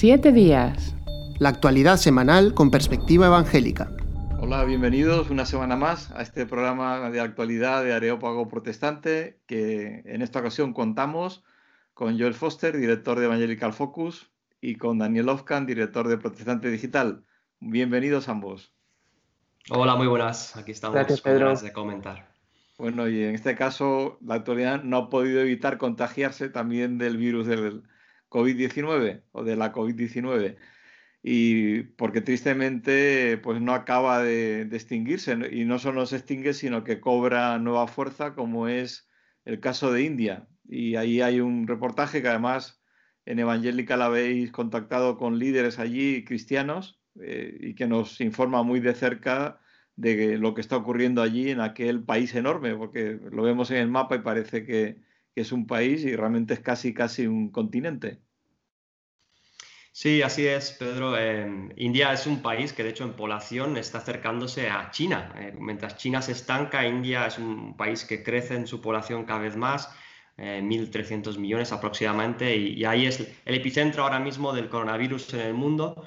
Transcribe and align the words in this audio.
Siete 0.00 0.32
días. 0.32 0.96
La 1.40 1.50
actualidad 1.50 1.98
semanal 1.98 2.54
con 2.54 2.70
perspectiva 2.70 3.26
evangélica. 3.26 3.90
Hola, 4.40 4.64
bienvenidos 4.64 5.28
una 5.28 5.44
semana 5.44 5.76
más 5.76 6.10
a 6.12 6.22
este 6.22 6.46
programa 6.46 7.10
de 7.10 7.20
actualidad 7.20 7.84
de 7.84 7.92
Areópago 7.92 8.48
Protestante, 8.48 9.42
que 9.46 10.00
en 10.06 10.22
esta 10.22 10.38
ocasión 10.38 10.72
contamos 10.72 11.44
con 11.92 12.18
Joel 12.18 12.32
Foster, 12.32 12.78
director 12.78 13.18
de 13.18 13.26
Evangelical 13.26 13.74
Focus, 13.74 14.30
y 14.62 14.76
con 14.76 14.96
Daniel 14.96 15.28
Ofkan, 15.28 15.66
director 15.66 16.08
de 16.08 16.16
Protestante 16.16 16.70
Digital. 16.70 17.26
Bienvenidos 17.58 18.30
ambos. 18.30 18.72
Hola, 19.68 19.96
muy 19.96 20.06
buenas. 20.06 20.56
Aquí 20.56 20.72
estamos 20.72 20.94
Gracias, 20.94 21.20
Pedro. 21.20 21.54
de 21.54 21.74
comentar. 21.74 22.32
Bueno, 22.78 23.06
y 23.06 23.22
en 23.22 23.34
este 23.34 23.54
caso 23.54 24.16
la 24.22 24.36
actualidad 24.36 24.82
no 24.82 24.96
ha 24.96 25.10
podido 25.10 25.42
evitar 25.42 25.76
contagiarse 25.76 26.48
también 26.48 26.96
del 26.96 27.18
virus 27.18 27.46
del 27.46 27.82
COVID-19 28.30 29.22
o 29.32 29.44
de 29.44 29.56
la 29.56 29.72
COVID-19 29.72 30.56
y 31.22 31.82
porque 31.82 32.22
tristemente 32.22 33.36
pues 33.38 33.60
no 33.60 33.74
acaba 33.74 34.22
de, 34.22 34.62
extinguirse 34.62 35.36
y 35.52 35.64
no 35.64 35.78
solo 35.78 36.06
se 36.06 36.16
extingue 36.16 36.54
sino 36.54 36.82
que 36.84 37.00
cobra 37.00 37.58
nueva 37.58 37.86
fuerza 37.86 38.34
como 38.34 38.68
es 38.68 39.08
el 39.44 39.60
caso 39.60 39.92
de 39.92 40.02
India. 40.02 40.48
Y 40.66 40.96
ahí 40.96 41.20
hay 41.20 41.40
un 41.40 41.66
reportaje 41.66 42.22
que 42.22 42.28
además 42.28 42.82
en 43.26 43.38
Evangélica 43.38 43.96
la 43.96 44.06
habéis 44.06 44.50
contactado 44.52 45.18
con 45.18 45.38
líderes 45.38 45.78
allí 45.78 46.24
cristianos 46.24 47.00
eh, 47.20 47.56
y 47.60 47.74
que 47.74 47.86
nos 47.86 48.20
informa 48.20 48.62
muy 48.62 48.80
de 48.80 48.94
cerca 48.94 49.60
de 49.96 50.38
lo 50.38 50.54
que 50.54 50.62
está 50.62 50.76
ocurriendo 50.76 51.20
allí 51.20 51.50
en 51.50 51.60
aquel 51.60 52.02
país 52.04 52.34
enorme 52.34 52.74
porque 52.74 53.18
lo 53.30 53.42
vemos 53.42 53.70
en 53.70 53.78
el 53.78 53.88
mapa 53.88 54.16
y 54.16 54.20
parece 54.20 54.64
que, 54.64 54.96
que 55.34 55.42
es 55.42 55.52
un 55.52 55.66
país 55.66 56.04
y 56.04 56.16
realmente 56.16 56.54
es 56.54 56.60
casi 56.60 56.94
casi 56.94 57.26
un 57.26 57.50
continente. 57.50 58.20
Sí, 59.92 60.22
así 60.22 60.46
es, 60.46 60.70
Pedro. 60.72 61.18
Eh, 61.18 61.68
India 61.76 62.12
es 62.12 62.26
un 62.26 62.42
país 62.42 62.72
que, 62.72 62.84
de 62.84 62.90
hecho, 62.90 63.04
en 63.04 63.14
población 63.14 63.76
está 63.76 63.98
acercándose 63.98 64.70
a 64.70 64.90
China. 64.92 65.34
Eh, 65.36 65.52
mientras 65.58 65.96
China 65.96 66.22
se 66.22 66.32
estanca, 66.32 66.86
India 66.86 67.26
es 67.26 67.38
un 67.38 67.76
país 67.76 68.04
que 68.04 68.22
crece 68.22 68.54
en 68.54 68.66
su 68.66 68.80
población 68.80 69.24
cada 69.24 69.40
vez 69.40 69.56
más, 69.56 69.92
eh, 70.36 70.60
1.300 70.62 71.38
millones 71.38 71.72
aproximadamente, 71.72 72.56
y, 72.56 72.84
ahí 72.84 73.06
es 73.06 73.20
el 73.44 73.54
epicentro 73.54 74.04
ahora 74.04 74.20
mismo 74.20 74.52
del 74.52 74.68
coronavirus 74.68 75.34
en 75.34 75.40
el 75.40 75.54
mundo. 75.54 76.06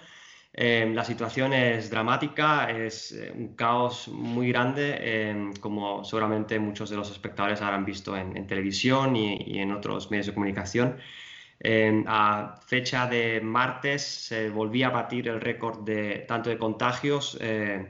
Eh, 0.56 0.92
la 0.94 1.04
situación 1.04 1.52
es 1.54 1.90
dramática, 1.90 2.70
es 2.70 3.12
eh, 3.12 3.32
un 3.36 3.56
caos 3.56 4.08
muy 4.08 4.50
grande, 4.50 5.54
como 5.60 6.04
seguramente 6.04 6.60
muchos 6.60 6.90
de 6.92 6.96
los 6.96 7.10
espectadores 7.10 7.62
habrán 7.62 7.86
visto 7.86 8.16
en, 8.16 8.38
en 8.38 8.46
televisión 8.46 9.16
y, 9.16 9.60
en 9.60 9.72
otros 9.72 10.12
medios 10.12 10.28
de 10.28 10.34
comunicación. 10.34 10.98
Eh, 11.66 12.04
a 12.08 12.60
fecha 12.68 13.08
de 13.08 13.40
martes 13.40 14.04
se 14.04 14.50
volvía 14.50 14.88
a 14.88 14.90
batir 14.90 15.30
el 15.30 15.40
récord 15.40 15.86
de 15.86 16.26
tanto 16.28 16.50
de 16.50 16.58
contagios 16.58 17.38
eh, 17.40 17.90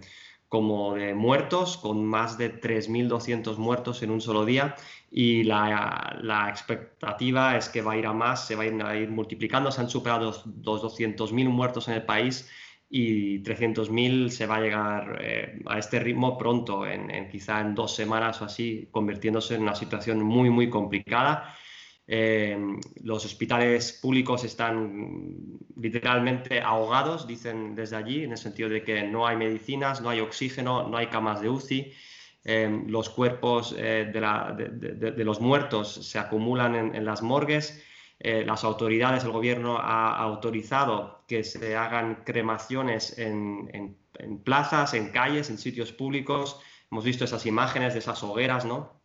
como 0.54 0.94
de 0.94 1.16
muertos, 1.16 1.78
con 1.78 2.06
más 2.06 2.38
de 2.38 2.62
3.200 2.62 3.58
muertos 3.58 4.04
en 4.04 4.12
un 4.12 4.22
solo 4.22 4.46
día. 4.46 4.76
Y 5.09 5.42
la, 5.46 6.16
la, 6.22 6.48
expectativa 6.48 7.58
es 7.58 7.70
que 7.70 7.82
va 7.82 7.94
a 7.94 7.98
ir 7.98 8.06
a 8.06 8.14
más, 8.14 8.46
se 8.46 8.56
va 8.56 8.62
a 8.62 8.68
ir, 8.68 8.80
a 8.84 8.96
ir 8.96 9.09
multiplicando. 9.09 9.72
Se 9.72 9.81
han 9.81 9.90
superado 9.90 10.26
los, 10.26 10.46
los 10.64 10.84
200.000 10.84 11.50
muertos 11.50 11.88
en 11.88 11.96
el 11.96 12.04
país 12.04 12.52
y 12.88 13.40
300.000 13.42 14.30
se 14.30 14.46
va 14.46 14.58
a 14.58 14.62
llegar 14.62 15.18
eh, 15.22 15.59
a 15.66 15.80
este 15.80 16.00
ritmo 16.00 16.38
pronto, 16.38 16.86
en, 16.86 17.09
en, 17.09 17.30
quizá 17.30 17.59
en 17.59 17.74
dos 17.74 17.96
semanas 17.96 18.40
o 18.44 18.46
así, 18.46 18.88
convirtiéndose 18.92 19.56
en 19.56 19.64
una 19.64 19.74
situación 19.74 20.22
muy, 20.22 20.52
muy 20.52 20.70
complicada 20.70 21.56
eh, 22.06 22.58
los 23.02 23.26
hospitales 23.26 23.94
públicos 24.02 24.44
están 24.44 25.58
literalmente 25.78 26.62
ahogados, 26.62 27.28
dicen 27.28 27.76
desde 27.76 27.96
allí, 27.96 28.23
en 28.23 28.32
el 28.32 28.38
sentido 28.38 28.70
de 28.70 28.84
que 28.84 29.04
no 29.04 29.26
hay 29.26 29.38
medicinas, 29.38 30.02
no 30.02 30.09
hay 30.09 30.20
oxígeno, 30.20 30.88
no 30.88 30.98
hay 30.98 31.08
camas 31.08 31.42
de 31.42 31.50
UCI. 31.50 31.94
Eh, 32.46 32.84
los 32.88 33.09
cuerpos 33.09 33.74
eh, 33.78 34.12
de, 34.12 35.24
los 35.24 35.40
muertos 35.40 35.94
se 35.94 36.19
acumulan 36.19 36.96
en, 36.96 37.06
las 37.06 37.22
morgues. 37.22 37.84
Las 38.19 38.63
autoridades, 38.63 39.25
el 39.25 39.31
gobierno 39.31 39.80
ha 39.80 40.18
autorizado 40.18 41.25
que 41.28 41.44
se 41.44 41.75
hagan 41.75 42.24
cremaciones 42.24 43.18
en, 43.18 43.69
en, 43.74 43.97
en, 44.18 44.40
plazas, 44.40 44.94
en 44.94 45.09
calles, 45.09 45.50
en 45.50 45.58
sitios 45.58 45.92
públicos. 45.92 46.62
Hemos 46.90 47.03
visto 47.03 47.25
esas 47.25 47.46
imágenes 47.46 47.92
de 47.92 48.00
esas 48.00 48.24
hogueras, 48.24 48.63
¿no? 48.63 49.02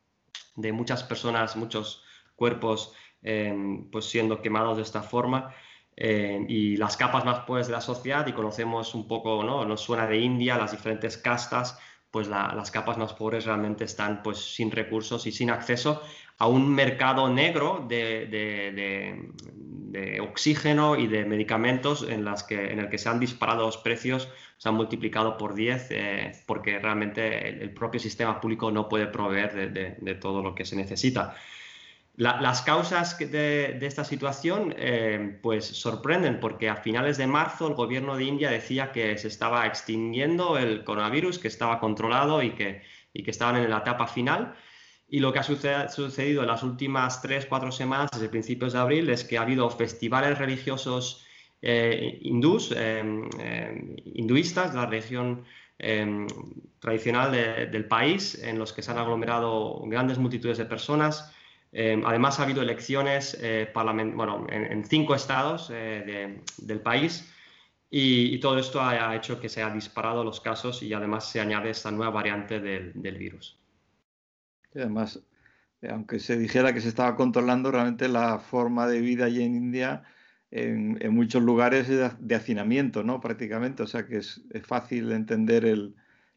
De 0.55 0.71
muchas 0.71 1.03
personas, 1.03 1.57
muchos 1.57 2.05
cuerpos 2.39 2.95
eh, 3.23 3.53
pues 3.91 4.07
siendo 4.07 4.41
quemados 4.41 4.77
de 4.77 4.85
esta 4.85 5.03
forma. 5.03 5.53
Eh, 5.97 6.47
y 6.49 6.77
las 6.77 6.97
capas 6.97 7.25
más 7.25 7.41
pobres 7.41 7.67
de 7.67 7.73
la 7.73 7.81
sociedad, 7.81 8.25
y 8.29 8.33
conocemos 8.33 8.95
un 8.95 9.09
poco, 9.09 9.43
¿no? 9.43 9.65
nos 9.65 9.81
suena 9.81 10.07
de 10.07 10.19
India, 10.19 10.57
las 10.57 10.71
diferentes 10.71 11.19
castas, 11.19 11.77
pues 12.13 12.29
la, 12.29 12.55
las 12.55 12.71
capas 12.71 12.97
más 12.97 13.13
pobres 13.15 13.45
realmente 13.45 13.85
están 13.85 14.23
pues 14.23 14.39
sin 14.39 14.71
recursos 14.71 15.27
y 15.27 15.33
sin 15.33 15.51
acceso 15.51 16.01
a 16.39 16.47
un 16.47 16.73
mercado 16.73 17.29
negro 17.29 17.85
de, 17.89 18.27
de, 18.27 18.73
de, 18.73 19.31
de 19.35 20.21
oxígeno 20.21 20.97
y 20.97 21.09
de 21.09 21.25
medicamentos 21.25 22.07
en, 22.09 22.25
las 22.25 22.45
que, 22.45 22.73
en 22.73 22.79
el 22.79 22.89
que 22.89 22.99
se 22.99 23.09
han 23.09 23.19
disparado 23.19 23.67
los 23.67 23.77
precios, 23.79 24.29
se 24.57 24.69
han 24.69 24.77
multiplicado 24.77 25.37
por 25.37 25.55
10 25.55 25.87
eh, 25.91 26.33
porque 26.47 26.79
realmente 26.79 27.49
el, 27.49 27.61
el, 27.61 27.75
propio 27.75 27.99
sistema 27.99 28.41
público 28.41 28.71
no 28.71 28.89
puede 28.89 29.09
proveer 29.09 29.73
de 30.01 30.15
todo 30.15 30.45
lo 30.45 30.55
que 30.55 30.65
se 30.65 30.77
necesita. 30.77 31.35
La, 32.19 32.41
las 32.41 32.63
causas 32.63 33.17
de, 33.17 33.79
esta 33.81 34.03
situación 34.03 34.75
eh, 34.77 35.39
pues 35.41 35.65
sorprenden 35.67 36.41
porque 36.41 36.69
a 36.69 36.75
finales 36.75 37.17
de 37.17 37.29
marzo 37.29 37.69
el 37.69 37.75
gobierno 37.75 38.17
de 38.17 38.25
India 38.25 38.51
decía 38.51 38.91
que 38.91 39.17
se 39.19 39.29
estaba 39.29 39.65
extinguiendo 39.69 40.59
el 40.59 40.83
coronavirus, 40.83 41.39
que 41.39 41.47
estaba 41.47 41.79
controlado 41.79 42.43
y 42.43 42.51
que, 42.57 42.83
y 43.13 43.23
que 43.23 43.31
estaban 43.31 43.55
en 43.63 43.71
la 43.71 43.79
etapa 43.79 44.09
final. 44.09 44.57
Y 45.07 45.21
lo 45.21 45.33
que 45.33 45.39
ha 45.39 45.45
suced 45.45 45.91
sucedido 45.91 46.43
en 46.43 46.49
las 46.49 46.65
últimas 46.65 47.23
tres, 47.23 47.47
cuatro 47.47 47.71
semanas, 47.71 48.11
desde 48.11 48.29
principios 48.29 48.73
de 48.73 48.81
abril, 48.81 49.09
es 49.11 49.23
que 49.23 49.39
ha 49.39 49.43
habido 49.43 49.71
festivales 49.71 50.39
religiosos 50.39 51.25
eh, 51.63 52.19
hindús, 52.23 52.75
eh, 52.77 53.01
eh, 53.39 53.97
hinduistas 54.07 54.73
de 54.73 54.77
la 54.77 54.87
región 54.87 55.45
eh, 55.79 56.27
tradicional 56.81 57.31
de, 57.31 57.67
del 57.67 57.85
país, 57.85 58.35
en 58.43 58.59
los 58.59 58.73
que 58.73 58.83
se 58.83 58.91
han 58.91 58.99
aglomerado 58.99 59.85
grandes 59.87 60.19
multitudes 60.19 60.59
de 60.59 60.65
personas 60.65 61.33
eh, 61.73 62.01
además, 62.05 62.41
ha 62.41 62.45
habido 62.45 62.63
elecciones 62.63 63.37
eh, 63.41 63.71
bueno, 63.75 64.47
en, 64.49 64.85
cinco 64.85 65.15
estados 65.15 65.71
eh, 65.71 66.03
de, 66.07 66.43
del 66.67 66.81
país 66.81 67.31
y, 67.91 68.39
todo 68.41 68.59
esto 68.59 68.83
ha, 68.83 69.15
hecho 69.17 69.41
que 69.41 69.49
se 69.49 69.63
ha 69.63 69.71
disparado 69.71 70.23
los 70.23 70.41
casos 70.41 70.83
y 70.83 70.93
además 70.93 71.31
se 71.31 71.41
añade 71.41 71.71
esta 71.71 71.91
nueva 71.91 72.13
variante 72.13 72.61
del, 72.61 73.19
virus. 73.19 73.59
Además, 74.75 75.23
eh, 75.81 75.89
aunque 75.91 76.21
se 76.21 76.39
dijera 76.39 76.75
que 76.75 76.81
se 76.81 76.89
estaba 76.89 77.17
controlando, 77.17 77.71
realmente 77.71 78.09
la 78.09 78.39
forma 78.39 78.87
de 78.87 79.01
vida 79.01 79.27
allí 79.27 79.43
en 79.43 79.55
India 79.55 80.05
en, 80.51 81.15
muchos 81.15 81.43
lugares 81.43 81.89
es 81.89 82.19
de, 82.19 82.35
hacinamiento, 82.35 83.03
¿no? 83.03 83.21
Prácticamente, 83.21 83.83
o 83.83 83.87
sea 83.87 84.07
que 84.07 84.19
es, 84.19 84.43
fácil 84.65 85.13
entender 85.13 85.65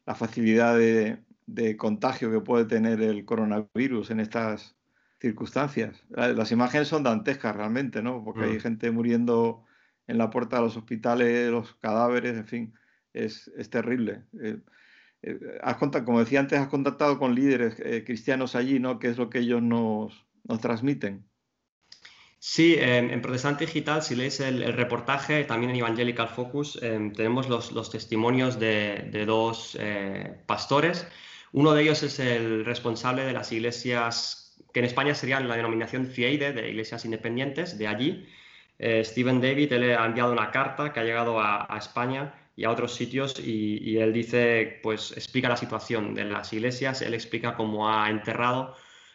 la 0.06 0.14
facilidad 0.14 0.76
de, 0.76 1.18
de 1.46 1.76
contagio 1.76 2.30
que 2.30 2.40
puede 2.40 2.66
tener 2.66 3.00
el 3.02 3.24
coronavirus 3.24 4.10
en 4.10 4.20
estas 4.20 4.76
circunstancias. 5.22 6.04
Las 6.10 6.50
imágenes 6.50 6.88
son 6.88 7.04
dantescas 7.04 7.54
realmente, 7.54 8.02
¿no? 8.02 8.22
Porque 8.24 8.40
mm. 8.40 8.50
hay 8.50 8.60
gente 8.60 8.90
muriendo 8.90 9.64
en 10.08 10.18
la 10.18 10.30
puerta 10.30 10.56
de 10.56 10.62
los 10.62 10.76
hospitales, 10.76 11.50
los 11.50 11.74
cadáveres, 11.76 12.36
en 12.36 12.46
fin, 12.46 12.74
es, 13.14 13.50
es 13.56 13.70
terrible. 13.70 14.24
Eh, 14.42 14.58
eh, 15.22 15.38
has 15.62 15.76
contactado, 15.76 16.06
como 16.06 16.18
decía 16.18 16.40
antes, 16.40 16.58
has 16.58 16.66
contactado 16.66 17.18
con 17.18 17.36
líderes 17.36 17.76
eh, 17.78 18.02
cristianos 18.04 18.56
allí, 18.56 18.80
¿no? 18.80 18.98
¿Qué 18.98 19.08
es 19.08 19.16
lo 19.16 19.30
que 19.30 19.38
ellos 19.38 19.62
nos, 19.62 20.26
nos 20.42 20.60
transmiten? 20.60 21.24
Sí, 22.40 22.74
en, 22.76 23.22
Protestante 23.22 23.66
Digital, 23.66 24.02
si 24.02 24.16
lees 24.16 24.40
el, 24.40 24.64
el, 24.64 24.72
reportaje, 24.72 25.44
también 25.44 25.70
en 25.70 25.76
Evangelical 25.76 26.28
Focus, 26.28 26.76
eh, 26.82 27.12
tenemos 27.14 27.48
los, 27.48 27.70
los, 27.70 27.88
testimonios 27.88 28.58
de, 28.58 29.08
de 29.12 29.24
dos 29.24 29.78
pastores. 30.46 31.06
Uno 31.52 31.72
de 31.72 31.82
ellos 31.82 32.02
es 32.02 32.18
el 32.18 32.64
responsable 32.64 33.24
de 33.24 33.32
las 33.32 33.52
iglesias 33.52 34.42
que 34.72 34.80
en 34.80 34.86
España 34.86 35.14
sería 35.14 35.40
la 35.40 35.56
denominación 35.56 36.06
FIEIDE 36.06 36.52
de 36.52 36.70
iglesias 36.70 37.04
independientes, 37.04 37.78
de 37.78 37.86
allí. 37.86 38.28
Eh, 38.78 39.04
Stephen 39.04 39.40
David 39.40 39.72
él 39.72 39.96
ha 39.96 40.06
enviado 40.06 40.32
una 40.32 40.50
carta 40.50 40.92
que 40.92 41.00
ha 41.00 41.04
llegado 41.04 41.40
a, 41.40 41.68
España 41.78 42.34
y 42.56 42.64
a 42.64 42.70
otros 42.70 42.94
sitios 42.94 43.38
y, 43.38 43.96
él 43.98 44.12
dice, 44.12 44.80
pues 44.82 45.12
explica 45.12 45.48
la 45.48 45.56
situación 45.56 46.14
de 46.14 46.24
las 46.24 46.52
iglesias, 46.52 47.02
él 47.02 47.14
explica 47.14 47.54
cómo 47.54 47.88
ha 47.88 48.10
enterrado 48.10 48.74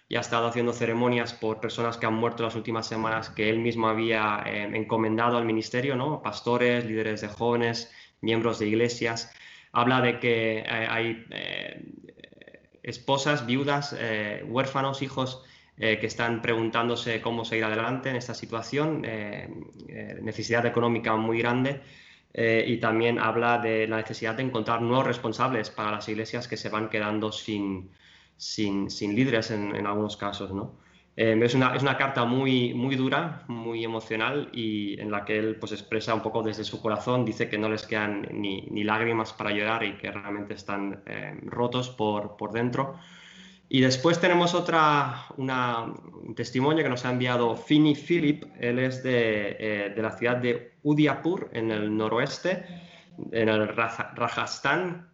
y 0.10 0.16
ha 0.16 0.22
estado 0.22 0.48
haciendo 0.48 0.74
ceremonias 0.74 1.34
por 1.34 1.60
personas 1.60 1.98
que 1.98 2.06
han 2.06 2.14
muerto 2.14 2.44
las 2.44 2.56
últimas 2.56 2.88
semanas 2.88 3.30
que 3.30 3.50
él 3.50 3.60
mismo 3.60 3.88
había 3.90 4.42
eh, 4.46 4.64
encomendado 4.74 5.38
al 5.38 5.46
ministerio, 5.46 5.96
¿no? 5.96 6.22
pastores, 6.22 6.86
líderes 6.86 7.22
de 7.22 7.28
jóvenes, 7.28 7.92
miembros 8.22 8.60
de 8.60 8.68
iglesias. 8.68 9.34
Habla 9.74 10.02
de 10.02 10.20
que 10.20 10.60
eh, 10.60 10.66
hay 10.66 11.26
eh, 11.32 12.07
esposas, 12.88 13.46
viudas, 13.46 13.96
eh, 14.00 14.44
huérfanos, 14.48 15.02
hijos 15.02 15.44
que 15.80 16.08
están 16.08 16.42
preguntándose 16.42 17.22
cómo 17.22 17.46
seguir 17.46 17.66
adelante 17.66 18.10
en 18.10 18.16
esta 18.16 18.34
situación, 18.34 19.04
necesidad 20.24 20.66
económica 20.66 21.16
muy 21.16 21.38
grande. 21.38 21.82
y 22.34 22.78
también 22.78 23.20
habla 23.20 23.60
de 23.60 23.88
la 23.88 23.98
necesidad 23.98 24.34
de 24.34 24.42
encontrar 24.42 24.82
nuevos 24.82 25.06
responsables 25.06 25.70
para 25.70 25.92
las 25.92 26.10
iglesias 26.10 26.48
que 26.48 26.58
se 26.58 26.70
van 26.70 26.90
quedando 26.90 27.32
sin, 27.32 27.92
sin, 28.38 28.90
sin 28.90 29.16
líderes 29.16 29.52
en, 29.52 29.76
en, 29.76 29.86
algunos 29.86 30.18
casos. 30.18 30.52
¿no? 30.52 30.87
Eh, 31.20 31.36
es, 31.44 31.56
una, 31.56 31.76
es, 31.76 31.82
una, 31.82 31.98
carta 31.98 32.26
muy, 32.26 32.76
muy 32.76 32.96
dura, 32.96 33.44
muy 33.48 33.84
emocional 33.84 34.50
y 34.54 35.02
en 35.02 35.10
la 35.10 35.26
que 35.26 35.40
él 35.40 35.56
pues, 35.56 35.72
expresa 35.72 36.14
un 36.14 36.22
poco 36.22 36.44
desde 36.44 36.64
su 36.64 36.80
corazón, 36.80 37.26
dice 37.26 37.50
que 37.50 37.58
no 37.58 37.70
les 37.70 37.88
quedan 37.88 38.28
ni, 38.32 38.68
ni 38.70 38.84
lágrimas 38.84 39.34
para 39.34 39.50
llorar 39.50 39.84
y 39.84 39.98
que 39.98 40.12
realmente 40.12 40.54
están 40.54 41.02
eh, 41.08 41.36
rotos 41.42 41.90
por, 41.90 42.38
por, 42.38 42.52
dentro. 42.52 43.00
Y 43.68 43.82
después 43.82 44.22
tenemos 44.22 44.54
otra, 44.54 45.26
una, 45.38 45.86
un 45.86 46.36
testimonio 46.36 46.84
que 46.84 46.90
nos 46.90 47.04
ha 47.04 47.10
enviado 47.10 47.56
Fini 47.56 47.96
Philip, 47.96 48.44
él 48.60 48.78
es 48.78 49.02
de, 49.02 49.58
eh, 49.60 49.94
de 49.96 50.02
la 50.04 50.12
ciudad 50.12 50.38
de 50.38 50.74
Udiapur, 50.84 51.50
en 51.52 51.72
el 51.72 51.98
noroeste, 51.98 52.64
en 53.32 53.50
el 53.50 53.68
Rajasthan. 53.68 55.10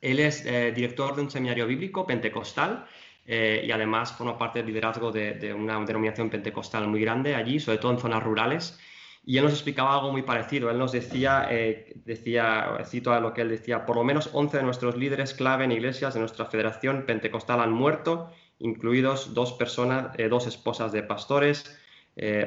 Él 0.00 0.18
es 0.18 0.44
eh, 0.44 0.72
director 0.74 1.14
de 1.14 1.22
un 1.22 1.30
seminario 1.30 1.68
bíblico 1.68 2.04
pentecostal 2.04 2.84
eh, 3.26 3.64
y 3.66 3.70
además 3.70 4.12
forma 4.12 4.36
parte 4.38 4.58
del 4.58 4.66
liderazgo 4.68 5.10
de, 5.10 5.54
una 5.54 5.80
denominación 5.84 6.30
pentecostal 6.30 6.86
muy 6.88 7.00
grande 7.00 7.34
allí, 7.34 7.58
sobre 7.58 7.78
todo 7.78 7.92
en 7.92 7.98
zonas 7.98 8.22
rurales. 8.22 8.78
Y 9.26 9.38
él 9.38 9.44
nos 9.44 9.54
explicaba 9.54 9.94
algo 9.94 10.12
muy 10.12 10.22
parecido. 10.22 10.70
Él 10.70 10.78
nos 10.78 10.92
decía, 10.92 11.46
eh, 11.50 11.94
decía, 12.04 12.78
cito 12.84 13.12
a 13.14 13.20
lo 13.20 13.32
que 13.32 13.40
él 13.40 13.48
decía, 13.48 13.86
por 13.86 13.96
lo 13.96 14.04
menos 14.04 14.28
11 14.32 14.58
de 14.58 14.62
nuestros 14.62 14.96
líderes 14.96 15.32
clave 15.32 15.64
en 15.64 15.72
iglesias 15.72 16.12
de 16.12 16.20
nuestra 16.20 16.44
federación 16.44 17.04
pentecostal 17.06 17.60
han 17.60 17.72
muerto, 17.72 18.30
incluidos 18.58 19.32
dos 19.32 19.54
personas, 19.54 20.08
eh, 20.18 20.28
dos 20.28 20.46
esposas 20.46 20.92
de 20.92 21.02
pastores, 21.02 21.78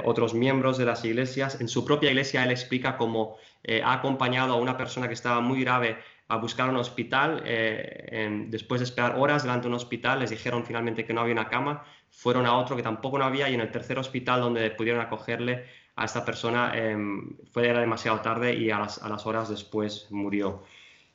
otros 0.05 0.33
miembros 0.33 0.77
de 0.77 0.85
las 0.85 1.03
iglesias. 1.03 1.59
En 1.59 1.67
su 1.67 1.83
propia 1.83 2.09
iglesia 2.09 2.43
él 2.43 2.51
explica 2.51 2.97
cómo 2.97 3.37
ha 3.83 3.93
acompañado 3.93 4.53
a 4.53 4.57
una 4.57 4.77
persona 4.77 5.07
que 5.07 5.13
estaba 5.13 5.41
muy 5.41 5.61
grave 5.61 5.97
a 6.29 6.37
buscar 6.37 6.69
un 6.69 6.77
hospital. 6.77 7.43
Eh, 7.45 8.45
después 8.49 8.81
de 8.81 8.85
esperar 8.85 9.15
horas 9.17 9.43
delante 9.43 9.63
de 9.63 9.69
un 9.69 9.75
hospital, 9.75 10.19
les 10.19 10.29
dijeron 10.29 10.65
finalmente 10.65 11.05
que 11.05 11.13
no 11.13 11.21
había 11.21 11.33
una 11.33 11.47
cama. 11.47 11.83
Fueron 12.09 12.45
a 12.45 12.55
otro 12.57 12.75
que 12.75 12.83
tampoco 12.83 13.17
no 13.17 13.25
había 13.25 13.49
y 13.49 13.53
en 13.53 13.61
el 13.61 13.71
tercer 13.71 13.97
hospital 13.99 14.41
donde 14.41 14.69
pudieron 14.71 15.01
acogerle 15.01 15.65
a 15.95 16.05
esta 16.05 16.23
persona 16.23 16.73
em, 16.75 17.37
fue 17.51 17.67
era 17.67 17.79
demasiado 17.79 18.19
tarde 18.21 18.53
y 18.53 18.69
a 18.69 18.79
las, 18.79 19.01
a 19.01 19.09
las 19.09 19.25
horas 19.25 19.49
después 19.49 20.07
murió. 20.11 20.63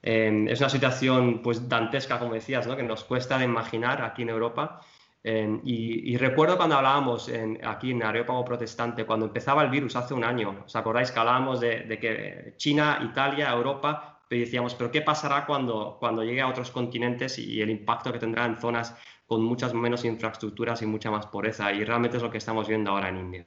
Em, 0.03 0.49
es 0.49 0.61
una 0.61 0.69
situación 0.69 1.43
pues 1.43 1.69
dantesca, 1.69 2.19
como 2.19 2.35
decías, 2.35 2.67
¿no? 2.67 2.77
que 2.77 2.83
nos 2.83 3.05
cuesta 3.05 3.39
de 3.39 3.45
imaginar 3.45 4.03
aquí 4.03 4.23
en 4.23 4.31
Europa. 4.31 4.81
Y, 5.25 6.17
recuerdo 6.17 6.57
cuando 6.57 6.77
hablábamos 6.77 7.31
aquí 7.65 7.93
en 7.93 8.03
Areópago 8.03 8.45
Protestante, 8.45 9.07
cuando 9.07 9.27
empezaba 9.27 9.63
el 9.63 9.71
virus 9.71 9.95
hace 9.95 10.15
un 10.15 10.25
año, 10.25 10.65
¿os 10.67 10.75
acordáis 10.75 11.13
que 11.13 11.21
hablábamos 11.21 11.61
de, 11.61 11.85
de 11.85 11.99
que 11.99 12.55
China, 12.57 12.99
Italia, 13.03 13.53
Europa 13.53 14.13
y 14.35 14.41
decíamos, 14.41 14.75
pero 14.75 14.91
¿qué 14.91 15.03
pasará 15.03 15.47
cuando, 15.47 15.97
cuando 16.01 16.25
llegue 16.25 16.41
a 16.41 16.49
otros 16.49 16.71
continentes 16.71 17.39
y 17.39 17.61
el 17.61 17.71
impacto 17.71 18.13
que 18.13 18.19
tendrá 18.19 18.47
en 18.47 18.57
zonas 18.57 18.97
con 19.27 19.43
muchas 19.45 19.75
menos 19.75 20.05
infraestructuras 20.05 20.81
y 20.83 20.87
mucha 20.87 21.11
más 21.11 21.27
pobreza? 21.27 21.73
Y 21.73 21.85
realmente 21.85 22.17
es 22.17 22.23
lo 22.23 22.31
que 22.31 22.39
estamos 22.39 22.67
viendo 22.67 22.91
ahora 22.91 23.11
en 23.11 23.19
India. 23.19 23.45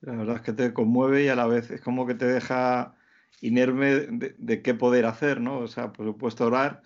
La 0.00 0.16
verdad 0.16 0.36
es 0.36 0.42
que 0.42 0.52
te 0.52 0.72
conmueve 0.72 1.24
y 1.24 1.28
a 1.28 1.36
la 1.36 1.46
vez 1.46 1.70
es 1.70 1.80
como 1.80 2.06
que 2.06 2.14
te 2.14 2.26
deja 2.26 2.96
inerme 3.40 4.06
de, 4.08 4.62
qué 4.62 4.74
poder 4.74 5.06
hacer, 5.06 5.40
¿no? 5.40 5.58
O 5.58 5.68
sea, 5.68 5.92
por 5.92 6.06
supuesto 6.06 6.46
orar, 6.46 6.82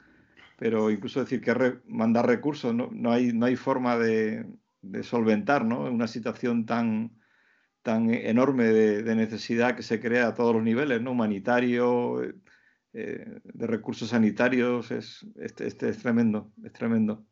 pero 0.56 0.90
incluso 0.90 1.20
decir 1.20 1.40
que 1.40 1.80
mandar 1.86 2.26
recursos, 2.26 2.74
¿no? 2.74 2.88
No 2.92 3.12
hay, 3.12 3.32
no 3.32 3.46
hay 3.46 3.56
forma 3.56 3.96
de, 3.98 4.46
de 4.82 5.02
solventar, 5.02 5.64
¿no? 5.64 5.80
Una 5.82 6.06
situación 6.06 6.66
tan, 6.66 7.12
tan 7.82 8.12
enorme 8.12 8.64
de, 8.64 9.14
necesidad 9.14 9.76
que 9.76 9.84
se 9.84 10.00
crea 10.00 10.26
a 10.26 10.34
todos 10.34 10.52
los 10.54 10.62
niveles, 10.64 11.00
¿no? 11.00 11.12
humanitario, 11.12 12.22
eh, 12.22 12.34
eh, 12.94 13.38
de 13.44 13.66
recursos 13.68 14.08
sanitarios, 14.08 14.90
es, 14.90 15.24
este, 15.36 15.68
este, 15.68 15.88
es 15.90 15.98
tremendo, 15.98 16.50
es 16.64 16.72
tremendo. 16.72 17.24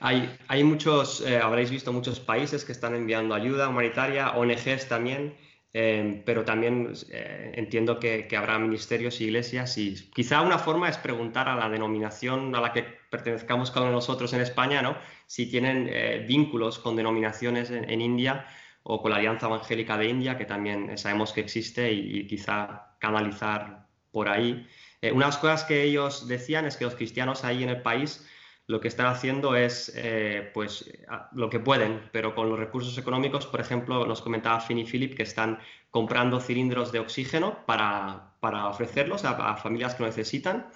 Hay, 0.00 0.34
hay 0.48 0.64
muchos, 0.64 1.20
eh, 1.26 1.38
habréis 1.38 1.70
visto 1.70 1.92
muchos 1.92 2.20
países 2.20 2.64
que 2.64 2.72
están 2.72 2.94
enviando 2.94 3.34
ayuda 3.34 3.68
humanitaria, 3.68 4.30
ONGs 4.30 4.88
también, 4.88 5.34
pero 5.72 6.44
también 6.44 6.92
entiendo 7.10 7.98
que, 7.98 8.26
que, 8.28 8.36
habrá 8.36 8.58
ministerios 8.58 9.20
y 9.20 9.24
iglesias 9.24 9.78
y 9.78 9.94
quizá 10.14 10.42
una 10.42 10.58
forma 10.58 10.90
es 10.90 10.98
preguntar 10.98 11.48
a 11.48 11.56
la 11.56 11.70
denominación 11.70 12.54
a 12.54 12.60
la 12.60 12.72
que 12.74 12.84
pertenezcamos 13.10 13.70
cada 13.70 13.86
uno 13.86 13.92
de 13.92 13.96
nosotros 13.96 14.32
en 14.34 14.42
España, 14.42 14.82
¿no? 14.82 14.98
si 15.26 15.46
tienen 15.46 15.90
vínculos 16.26 16.78
con 16.78 16.94
denominaciones 16.94 17.70
en, 17.70 17.90
en 17.90 18.02
India 18.02 18.46
o 18.82 19.00
con 19.00 19.10
la 19.10 19.18
Alianza 19.18 19.46
Evangélica 19.46 19.96
de 19.96 20.08
India, 20.08 20.36
que 20.36 20.44
también 20.44 20.96
sabemos 20.98 21.32
que 21.32 21.40
existe 21.40 21.92
y, 21.92 22.26
quizá 22.26 22.94
canalizar 22.98 23.86
por 24.10 24.28
ahí. 24.28 24.66
Eh, 25.00 25.12
una 25.12 25.26
de 25.26 25.32
las 25.32 25.38
cosas 25.38 25.64
que 25.64 25.82
ellos 25.82 26.28
decían 26.28 26.66
es 26.66 26.76
que 26.76 26.84
los 26.84 26.94
cristianos 26.94 27.44
ahí 27.44 27.62
en 27.62 27.68
el 27.68 27.82
país 27.82 28.26
lo 28.72 28.80
que 28.80 28.88
están 28.88 29.06
haciendo 29.06 29.54
es 29.54 29.92
eh, 29.94 30.50
pues 30.52 30.90
lo 31.32 31.48
que 31.50 31.60
pueden, 31.60 32.08
pero 32.10 32.34
con 32.34 32.48
los 32.48 32.58
recursos 32.58 32.96
económicos, 32.98 33.46
por 33.46 33.60
ejemplo, 33.60 34.06
nos 34.06 34.22
comentaba 34.22 34.60
Fini 34.60 34.84
Philip 34.84 35.14
que 35.14 35.22
están 35.22 35.58
comprando 35.90 36.40
cilindros 36.40 36.90
de 36.90 36.98
oxígeno 36.98 37.64
para, 37.66 38.32
para 38.40 38.68
ofrecerlos 38.68 39.24
a, 39.24 39.56
familias 39.56 39.94
que 39.94 40.02
lo 40.02 40.08
necesitan 40.08 40.68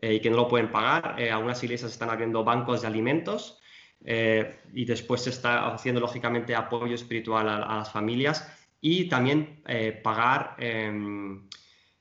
eh, 0.00 0.14
y 0.14 0.20
que 0.20 0.30
no 0.30 0.36
lo 0.36 0.48
pueden 0.48 0.70
pagar. 0.70 1.20
algunas 1.30 1.62
iglesias 1.62 1.92
están 1.92 2.10
abriendo 2.10 2.44
bancos 2.44 2.82
de 2.82 2.86
alimentos 2.86 3.58
eh, 4.04 4.58
y 4.74 4.84
después 4.84 5.22
se 5.22 5.30
está 5.30 5.72
haciendo 5.72 6.00
lógicamente 6.00 6.54
apoyo 6.54 6.94
espiritual 6.94 7.48
a, 7.48 7.76
las 7.76 7.92
familias 7.92 8.50
y 8.80 9.08
también 9.08 9.62
eh, 9.68 9.92
pagar 9.92 10.56
em, 10.58 11.48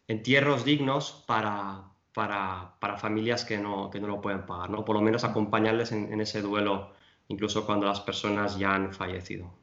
entierros 0.07 0.65
dignos 0.65 1.23
para, 1.27 1.90
para, 2.13 2.75
para, 2.79 2.97
familias 2.97 3.45
que 3.45 3.57
no, 3.57 3.89
que 3.89 3.99
no 3.99 4.07
lo 4.07 4.21
pueden 4.21 4.45
pagar, 4.45 4.69
¿no? 4.69 4.83
por 4.83 4.95
lo 4.95 5.01
menos 5.01 5.23
acompañarles 5.23 5.91
en, 5.91 6.19
ese 6.19 6.41
duelo 6.41 6.93
incluso 7.27 7.65
cuando 7.65 7.85
las 7.85 8.01
personas 8.01 8.57
ya 8.57 8.75
han 8.75 8.93
fallecido. 8.93 9.53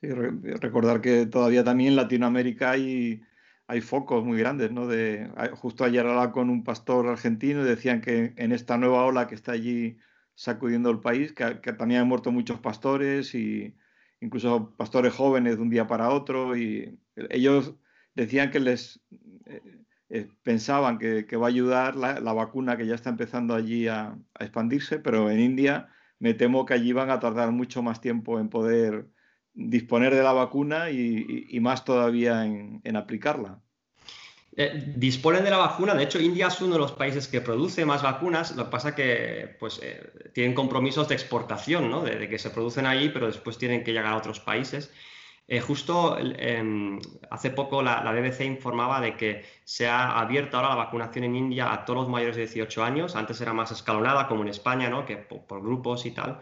Sí, 0.00 0.08
recordar 0.08 1.00
que 1.00 1.26
todavía 1.26 1.62
también 1.62 1.90
en 1.90 1.96
Latinoamérica 1.96 2.72
hay, 2.72 3.22
hay 3.68 3.80
focos 3.80 4.24
muy 4.24 4.38
grandes, 4.38 4.72
¿no? 4.72 4.86
De, 4.86 5.30
justo 5.54 5.84
ayer 5.84 6.04
hablaba 6.06 6.32
con 6.32 6.50
un 6.50 6.64
pastor 6.64 7.06
argentino 7.06 7.62
y 7.62 7.64
decían 7.64 8.00
que 8.00 8.32
en 8.36 8.52
esta 8.52 8.78
nueva 8.78 9.04
ola 9.04 9.26
que 9.28 9.34
está 9.34 9.52
allí 9.52 9.98
sacudiendo 10.34 10.90
el 10.90 11.00
país, 11.00 11.32
que, 11.32 11.72
también 11.72 12.02
han 12.02 12.08
muerto 12.08 12.30
muchos 12.32 12.60
pastores 12.60 13.34
y 13.34 13.74
incluso 14.20 14.74
pastores 14.76 15.12
jóvenes 15.12 15.56
de 15.56 15.62
un 15.62 15.70
día 15.70 15.86
para 15.86 16.10
otro 16.10 16.56
y 16.56 16.98
ellos 17.30 17.74
decían 18.14 18.50
que 18.50 18.60
les 18.60 19.00
eh, 20.10 20.28
pensaban 20.42 20.98
que, 20.98 21.24
va 21.36 21.46
a 21.46 21.48
ayudar 21.48 21.96
la, 21.96 22.32
vacuna 22.32 22.76
que 22.76 22.86
ya 22.86 22.94
está 22.94 23.10
empezando 23.10 23.54
allí 23.54 23.88
a, 23.88 24.16
expandirse, 24.38 24.98
pero 24.98 25.30
en 25.30 25.40
India 25.40 25.88
me 26.18 26.34
temo 26.34 26.64
que 26.66 26.74
allí 26.74 26.92
van 26.92 27.10
a 27.10 27.20
tardar 27.20 27.52
mucho 27.52 27.82
más 27.82 28.00
tiempo 28.00 28.40
en 28.40 28.48
poder 28.48 29.08
disponer 29.54 30.14
de 30.14 30.22
la 30.22 30.32
vacuna 30.32 30.90
y, 30.90 31.58
más 31.60 31.84
todavía 31.84 32.44
en 32.44 32.96
aplicarla. 32.96 33.60
Eh, 34.60 34.92
disponen 34.96 35.44
de 35.44 35.50
la 35.50 35.56
vacuna, 35.56 35.94
de 35.94 36.02
hecho 36.02 36.18
India 36.18 36.48
es 36.48 36.60
uno 36.60 36.72
de 36.72 36.80
los 36.80 36.90
países 36.90 37.28
que 37.28 37.40
produce 37.40 37.86
más 37.86 38.02
vacunas, 38.02 38.56
lo 38.56 38.64
que 38.64 38.70
pasa 38.72 38.92
que 38.92 39.54
pues, 39.60 39.78
eh, 39.80 40.32
tienen 40.34 40.52
compromisos 40.52 41.06
de 41.08 41.14
exportación, 41.14 41.88
¿no? 41.88 42.02
de, 42.02 42.28
que 42.28 42.40
se 42.40 42.50
producen 42.50 42.84
ahí, 42.84 43.08
pero 43.08 43.28
después 43.28 43.56
tienen 43.56 43.84
que 43.84 43.92
llegar 43.92 44.12
a 44.12 44.16
otros 44.16 44.40
países. 44.40 44.92
Eh, 45.50 45.60
justo 45.60 46.18
em, 46.18 47.00
hace 47.30 47.50
poco 47.50 47.82
la, 47.82 48.12
BBC 48.12 48.44
informaba 48.44 49.00
de 49.00 49.16
que 49.16 49.44
se 49.64 49.88
ha 49.88 50.18
abierto 50.18 50.58
ahora 50.58 50.68
la 50.70 50.74
vacunación 50.74 51.24
en 51.24 51.36
India 51.36 51.72
a 51.72 51.84
todos 51.86 52.00
los 52.00 52.08
mayores 52.08 52.36
de 52.36 52.42
18 52.42 52.84
años, 52.84 53.16
antes 53.16 53.40
era 53.40 53.54
más 53.54 53.70
escalonada 53.72 54.28
como 54.28 54.42
en 54.42 54.48
España, 54.48 54.90
¿no? 54.90 55.06
que 55.06 55.16
por 55.16 55.62
grupos 55.62 56.04
y 56.04 56.10
tal. 56.10 56.38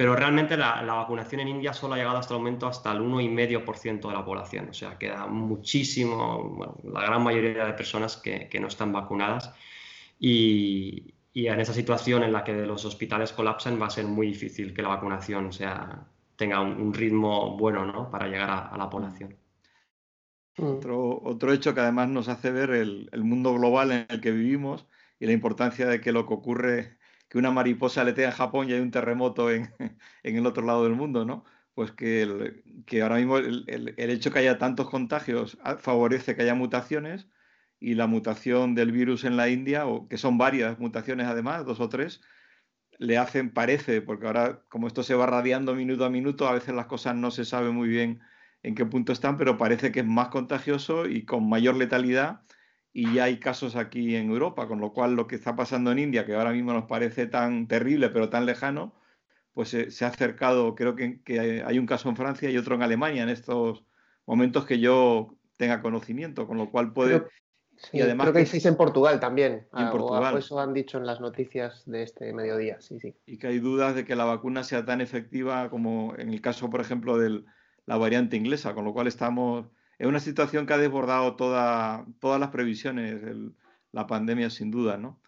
Pero 0.00 0.16
realmente 0.16 0.56
la, 0.56 0.82
vacunación 0.82 1.42
en 1.42 1.48
India 1.48 1.74
solo 1.74 1.92
ha 1.92 1.98
llegado 1.98 2.16
hasta 2.16 2.32
el 2.32 2.40
momento 2.40 2.66
hasta 2.66 2.90
el 2.90 3.00
1,5% 3.00 4.08
de 4.08 4.14
la 4.14 4.24
población. 4.24 4.70
O 4.70 4.72
sea, 4.72 4.96
queda 4.96 5.26
muchísimo, 5.26 6.74
la 6.84 7.02
gran 7.02 7.22
mayoría 7.22 7.66
de 7.66 7.74
personas 7.74 8.16
que, 8.16 8.48
no 8.58 8.68
están 8.68 8.92
vacunadas. 8.94 9.52
Y, 10.18 11.12
en 11.34 11.60
esa 11.60 11.74
situación 11.74 12.22
en 12.22 12.32
la 12.32 12.44
que 12.44 12.54
los 12.54 12.86
hospitales 12.86 13.32
colapsan 13.32 13.78
va 13.78 13.88
a 13.88 13.90
ser 13.90 14.06
muy 14.06 14.28
difícil 14.28 14.72
que 14.72 14.80
la 14.80 14.88
vacunación 14.88 15.52
sea, 15.52 16.06
tenga 16.40 16.62
un, 16.62 16.94
ritmo 16.94 17.54
bueno 17.58 17.84
¿no? 17.84 18.10
para 18.10 18.26
llegar 18.26 18.48
a, 18.48 18.74
la 18.78 18.88
población. 18.88 19.36
Otro, 20.56 21.20
otro, 21.22 21.52
hecho 21.52 21.74
que 21.74 21.80
además 21.80 22.08
nos 22.08 22.28
hace 22.28 22.50
ver 22.50 22.70
el, 22.70 23.10
el 23.12 23.24
mundo 23.24 23.52
global 23.52 23.92
en 23.92 24.06
el 24.08 24.22
que 24.22 24.30
vivimos 24.30 24.86
y 25.18 25.26
la 25.26 25.32
importancia 25.32 25.86
de 25.86 26.00
que 26.00 26.12
lo 26.12 26.26
que 26.26 26.32
ocurre 26.32 26.98
que 27.28 27.36
una 27.36 27.50
mariposa 27.50 28.00
aletea 28.00 28.30
en 28.30 28.34
Japón 28.34 28.70
y 28.70 28.72
hay 28.72 28.80
un 28.80 28.90
terremoto 28.90 29.50
en, 29.50 29.70
el 30.22 30.46
otro 30.46 30.64
lado 30.64 30.84
del 30.84 30.94
mundo, 30.94 31.26
¿no? 31.26 31.44
Pues 31.74 31.92
que, 31.92 32.62
que 32.86 33.02
ahora 33.02 33.16
mismo 33.16 33.36
el, 33.36 33.94
hecho 33.98 34.32
que 34.32 34.38
haya 34.38 34.56
tantos 34.56 34.88
contagios 34.88 35.58
favorece 35.78 36.34
que 36.34 36.42
haya 36.42 36.54
mutaciones 36.54 37.28
y 37.78 37.96
la 37.96 38.06
mutación 38.06 38.74
del 38.74 38.92
virus 38.92 39.24
en 39.24 39.36
la 39.36 39.50
India, 39.50 39.86
o 39.86 40.08
que 40.08 40.16
son 40.16 40.38
varias 40.38 40.78
mutaciones 40.78 41.26
además, 41.26 41.66
dos 41.66 41.80
o 41.80 41.90
tres, 41.90 42.22
le 43.00 43.16
hacen, 43.16 43.50
parece, 43.50 44.02
porque 44.02 44.26
ahora 44.26 44.62
como 44.68 44.86
esto 44.86 45.02
se 45.02 45.14
va 45.14 45.24
radiando 45.24 45.74
minuto 45.74 46.04
a 46.04 46.10
minuto, 46.10 46.46
a 46.46 46.52
veces 46.52 46.74
las 46.74 46.84
cosas 46.84 47.16
no 47.16 47.30
se 47.30 47.46
sabe 47.46 47.70
muy 47.70 47.88
bien 47.88 48.20
en 48.62 48.74
qué 48.74 48.84
punto 48.84 49.12
están, 49.12 49.38
pero 49.38 49.56
parece 49.56 49.90
que 49.90 50.00
es 50.00 50.06
más 50.06 50.28
contagioso 50.28 51.06
y 51.06 51.24
con 51.24 51.48
mayor 51.48 51.76
letalidad. 51.76 52.42
Y 52.92 53.14
ya 53.14 53.24
hay 53.24 53.38
casos 53.40 53.74
aquí 53.74 54.16
en 54.16 54.28
Europa, 54.30 54.68
con 54.68 54.80
lo 54.80 54.92
cual 54.92 55.14
lo 55.14 55.26
que 55.26 55.36
está 55.36 55.56
pasando 55.56 55.92
en 55.92 55.98
India, 55.98 56.26
que 56.26 56.34
ahora 56.34 56.52
mismo 56.52 56.74
nos 56.74 56.84
parece 56.84 57.26
tan 57.26 57.68
terrible 57.68 58.10
pero 58.10 58.28
tan 58.28 58.44
lejano, 58.44 58.94
pues 59.54 59.70
se, 59.70 60.04
ha 60.04 60.08
acercado, 60.08 60.74
creo 60.74 60.94
que, 60.94 61.62
hay 61.64 61.78
un 61.78 61.86
caso 61.86 62.10
en 62.10 62.16
Francia 62.16 62.50
y 62.50 62.58
otro 62.58 62.74
en 62.74 62.82
Alemania 62.82 63.22
en 63.22 63.30
estos 63.30 63.82
momentos 64.26 64.66
que 64.66 64.78
yo 64.78 65.38
tenga 65.56 65.80
conocimiento, 65.80 66.46
con 66.46 66.58
lo 66.58 66.70
cual 66.70 66.92
puede... 66.92 67.24
y 67.92 68.00
además 68.00 68.26
creo 68.26 68.32
que 68.34 68.38
hay 68.40 68.46
seis 68.46 68.66
en 68.66 68.76
Portugal 68.76 69.20
también, 69.20 69.52
en 69.52 69.66
ah, 69.72 69.90
Portugal. 69.90 70.36
eso 70.36 70.60
han 70.60 70.74
dicho 70.74 70.98
en 70.98 71.06
las 71.06 71.20
noticias 71.20 71.82
de 71.86 72.02
este 72.02 72.32
mediodía, 72.32 72.80
sí, 72.80 73.00
sí. 73.00 73.14
Y 73.26 73.38
que 73.38 73.46
hay 73.46 73.58
dudas 73.58 73.94
de 73.94 74.04
que 74.04 74.16
la 74.16 74.24
vacuna 74.24 74.64
sea 74.64 74.84
tan 74.84 75.00
efectiva 75.00 75.70
como 75.70 76.14
en 76.18 76.30
el 76.30 76.40
caso, 76.40 76.70
por 76.70 76.80
ejemplo, 76.80 77.18
de 77.18 77.42
la 77.86 77.96
variante 77.96 78.36
inglesa, 78.36 78.74
con 78.74 78.84
lo 78.84 78.92
cual 78.92 79.06
estamos 79.06 79.66
es 80.00 80.06
una 80.06 80.18
situación 80.18 80.64
que 80.64 80.72
ha 80.72 80.78
desbordado 80.78 81.36
todas 81.36 82.06
las 82.40 82.48
previsiones, 82.48 83.20
la 83.92 84.06
pandemia 84.06 84.48
sin 84.48 84.70
duda, 84.70 84.96
¿no? 84.96 85.20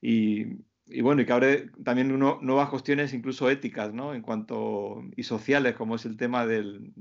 Y, 0.00 0.62
bueno, 1.02 1.22
y 1.22 1.26
que 1.26 1.32
abre 1.32 1.70
también 1.82 2.16
nuevas 2.16 2.68
cuestiones 2.68 3.12
incluso 3.12 3.50
éticas, 3.50 3.92
¿no? 3.92 4.14
En 4.14 4.22
cuanto, 4.22 5.02
y 5.16 5.24
sociales, 5.24 5.74
como 5.74 5.96
es 5.96 6.04
el 6.04 6.16
tema 6.16 6.46
del, 6.46 6.92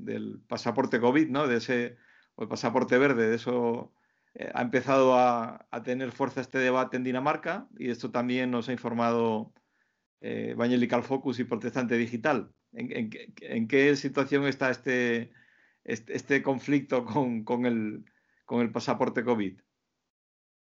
pasaporte 0.48 1.00
COVID, 1.00 1.30
¿no? 1.30 1.48
De 1.48 1.58
ese, 1.58 1.96
o 2.34 2.42
el 2.42 2.50
pasaporte 2.50 2.98
verde, 2.98 3.30
de 3.30 3.36
eso 3.36 3.94
eh, 4.36 4.52
ha 4.54 4.62
empezado 4.62 5.16
a, 5.18 5.68
tener 5.84 6.12
fuerza 6.12 6.42
este 6.42 6.60
debate 6.60 6.98
en 6.98 7.04
Dinamarca 7.04 7.68
y 7.78 7.90
esto 7.90 8.12
también 8.12 8.52
nos 8.52 8.70
ha 8.70 8.72
informado 8.72 9.54
eh, 10.22 10.52
Evangelical 10.52 11.04
Focus 11.04 11.40
y 11.40 11.44
Protestante 11.44 11.98
Digital. 11.98 12.52
en 12.74 13.68
qué 13.68 13.96
situación 13.96 14.46
está 14.46 14.70
este 14.70 15.32
este, 15.86 16.16
este, 16.16 16.44
conflicto 16.44 17.06
con, 17.06 17.66
el, 17.66 18.72
pasaporte 18.72 19.24
COVID? 19.24 19.62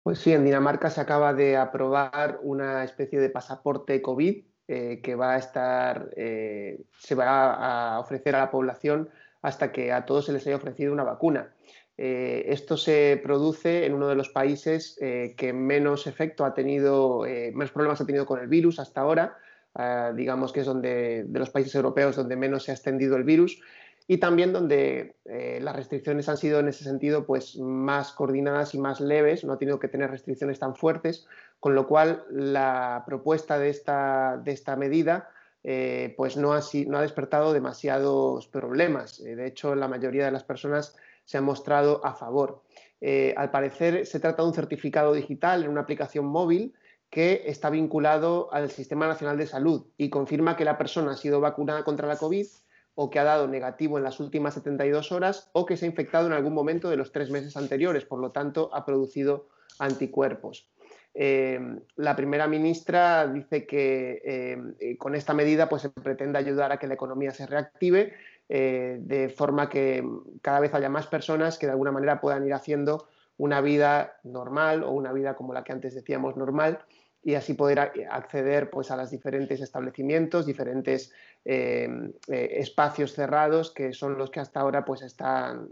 Pues 0.04 0.20
sí, 0.20 0.32
en 0.32 0.44
Dinamarca 0.44 0.90
se 0.90 1.00
acaba 1.00 1.34
de 1.34 1.56
aprobar 1.56 2.38
una 2.42 2.84
especie 2.84 3.18
de 3.18 3.28
pasaporte 3.28 4.00
COVID 4.00 4.44
eh, 4.68 5.00
que 5.02 5.14
va 5.16 5.34
a 5.34 5.38
estar, 5.38 6.10
eh, 6.16 6.84
se 6.98 7.14
va 7.14 7.96
a 7.96 7.98
ofrecer 7.98 8.36
a 8.36 8.40
la 8.40 8.50
población 8.50 9.10
hasta 9.42 9.72
que 9.72 9.92
a 9.92 10.06
todos 10.06 10.26
se 10.26 10.32
les 10.32 10.46
haya 10.46 10.56
ofrecido 10.56 10.92
una 10.92 11.04
vacuna. 11.04 11.52
Eh, 11.98 12.46
esto 12.48 12.76
se 12.76 13.20
produce 13.22 13.84
en 13.84 13.92
uno 13.92 14.08
de 14.08 14.14
los 14.14 14.30
países 14.30 14.96
que 14.98 15.52
menos 15.52 16.06
efecto 16.06 16.44
ha 16.44 16.54
tenido, 16.54 17.22
menos 17.22 17.72
problemas 17.72 18.00
ha 18.00 18.06
tenido 18.06 18.24
con 18.24 18.40
el 18.40 18.46
virus 18.46 18.78
hasta 18.78 19.00
ahora, 19.00 19.36
digamos 20.14 20.52
que 20.52 20.60
es 20.60 20.66
donde 20.66 21.24
de 21.24 21.38
los 21.38 21.50
países 21.50 21.74
europeos 21.74 22.16
donde 22.16 22.36
menos 22.36 22.64
se 22.64 22.70
ha 22.70 22.74
extendido 22.74 23.16
el 23.16 23.24
virus 23.24 23.60
y 24.10 24.16
también 24.16 24.54
donde 24.54 25.16
eh, 25.26 25.60
las 25.62 25.76
restricciones 25.76 26.30
han 26.30 26.38
sido 26.38 26.60
en 26.60 26.68
ese 26.68 26.82
sentido 26.82 27.26
pues, 27.26 27.58
más 27.58 28.12
coordinadas 28.12 28.74
y 28.74 28.78
más 28.78 29.00
leves, 29.00 29.44
no 29.44 29.52
ha 29.52 29.58
tenido 29.58 29.78
que 29.78 29.88
tener 29.88 30.10
restricciones 30.10 30.58
tan 30.58 30.74
fuertes, 30.74 31.26
con 31.60 31.74
lo 31.74 31.86
cual 31.86 32.24
la 32.30 33.04
propuesta 33.06 33.58
de 33.58 33.68
esta, 33.68 34.40
de 34.42 34.52
esta 34.52 34.76
medida 34.76 35.28
eh, 35.62 36.14
pues 36.16 36.38
no 36.38 36.54
ha, 36.54 36.60
no 36.86 36.98
ha, 36.98 37.02
despertado 37.02 37.52
demasiados 37.52 38.48
problemas. 38.48 39.20
Eh, 39.20 39.36
de 39.36 39.46
hecho, 39.46 39.74
la 39.74 39.88
mayoría 39.88 40.24
de 40.24 40.30
las 40.30 40.44
personas 40.44 40.96
se 41.28 41.36
han 41.36 41.44
mostrado 41.44 42.00
a 42.06 42.14
favor. 42.14 42.62
al 43.36 43.50
parecer, 43.50 44.06
se 44.06 44.18
trata 44.18 44.42
de 44.42 44.48
un 44.48 44.54
certificado 44.54 45.12
digital 45.12 45.62
en 45.62 45.70
una 45.70 45.82
aplicación 45.82 46.24
móvil 46.24 46.72
que 47.10 47.42
está 47.46 47.68
vinculado 47.68 48.48
al 48.52 48.70
Sistema 48.70 49.06
Nacional 49.06 49.36
de 49.36 49.46
Salud 49.46 49.86
y 49.98 50.08
confirma 50.08 50.56
que 50.56 50.64
la 50.64 50.78
persona 50.78 51.12
ha 51.12 51.16
sido 51.16 51.40
vacunada 51.40 51.84
contra 51.84 52.08
la 52.08 52.16
COVID 52.16 52.46
o 52.94 53.10
que 53.10 53.18
ha 53.18 53.24
dado 53.24 53.46
negativo 53.46 53.96
en 53.96 54.04
las 54.04 54.20
últimas 54.20 54.54
72 54.54 55.12
horas 55.12 55.50
o 55.52 55.64
que 55.64 55.76
se 55.76 55.84
ha 55.86 55.88
infectado 55.88 56.26
en 56.26 56.32
algún 56.32 56.54
momento 56.54 56.90
de 56.90 56.96
los 56.96 57.12
tres 57.12 57.30
meses 57.30 57.56
anteriores, 57.56 58.04
por 58.04 58.18
lo 58.18 58.32
tanto 58.32 58.70
ha 58.72 58.84
producido 58.84 59.48
anticuerpos. 59.78 60.68
Eh, 61.14 61.58
la 61.96 62.14
primera 62.14 62.46
ministra 62.46 63.26
dice 63.26 63.66
que 63.66 64.20
eh, 64.24 64.96
con 64.98 65.14
esta 65.14 65.34
medida 65.34 65.68
pues, 65.68 65.82
se 65.82 65.90
pretende 65.90 66.38
ayudar 66.38 66.70
a 66.72 66.78
que 66.78 66.86
la 66.86 66.94
economía 66.94 67.32
se 67.32 67.46
reactive 67.46 68.14
eh, 68.48 68.98
de 69.00 69.28
forma 69.28 69.68
que 69.68 70.02
cada 70.42 70.60
vez 70.60 70.72
haya 70.74 70.88
más 70.88 71.06
personas 71.06 71.58
que 71.58 71.66
de 71.66 71.72
alguna 71.72 71.92
manera 71.92 72.20
puedan 72.20 72.46
ir 72.46 72.54
haciendo 72.54 73.08
una 73.36 73.60
vida 73.60 74.18
normal 74.24 74.82
o 74.82 74.90
una 74.90 75.12
vida 75.12 75.36
como 75.36 75.52
la 75.52 75.64
que 75.64 75.72
antes 75.72 75.94
decíamos 75.94 76.36
normal 76.36 76.78
y 77.22 77.34
así 77.34 77.54
poder 77.54 77.78
acceder 78.10 78.70
pues, 78.70 78.90
a 78.90 78.96
los 78.96 79.10
diferentes 79.10 79.60
establecimientos, 79.60 80.46
diferentes 80.46 81.12
eh, 81.44 81.88
eh, 82.28 82.48
espacios 82.52 83.12
cerrados 83.12 83.70
que 83.70 83.92
son 83.92 84.16
los 84.16 84.30
que 84.30 84.40
hasta 84.40 84.60
ahora 84.60 84.84
pues, 84.84 85.02
están, 85.02 85.70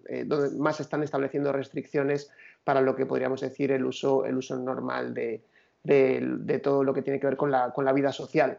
más 0.58 0.80
están 0.80 1.02
estableciendo 1.02 1.52
restricciones 1.52 2.30
para 2.62 2.80
lo 2.80 2.94
que 2.94 3.06
podríamos 3.06 3.40
decir 3.40 3.70
el 3.70 3.84
uso, 3.84 4.26
el 4.26 4.36
uso 4.36 4.56
normal 4.56 5.14
de, 5.14 5.42
de, 5.86 6.58
todo 6.58 6.84
lo 6.84 6.92
que 6.92 7.02
tiene 7.02 7.20
que 7.20 7.26
ver 7.26 7.36
con 7.36 7.50
la, 7.50 7.72
con 7.72 7.84
la 7.84 7.92
vida 7.92 8.12
social. 8.12 8.58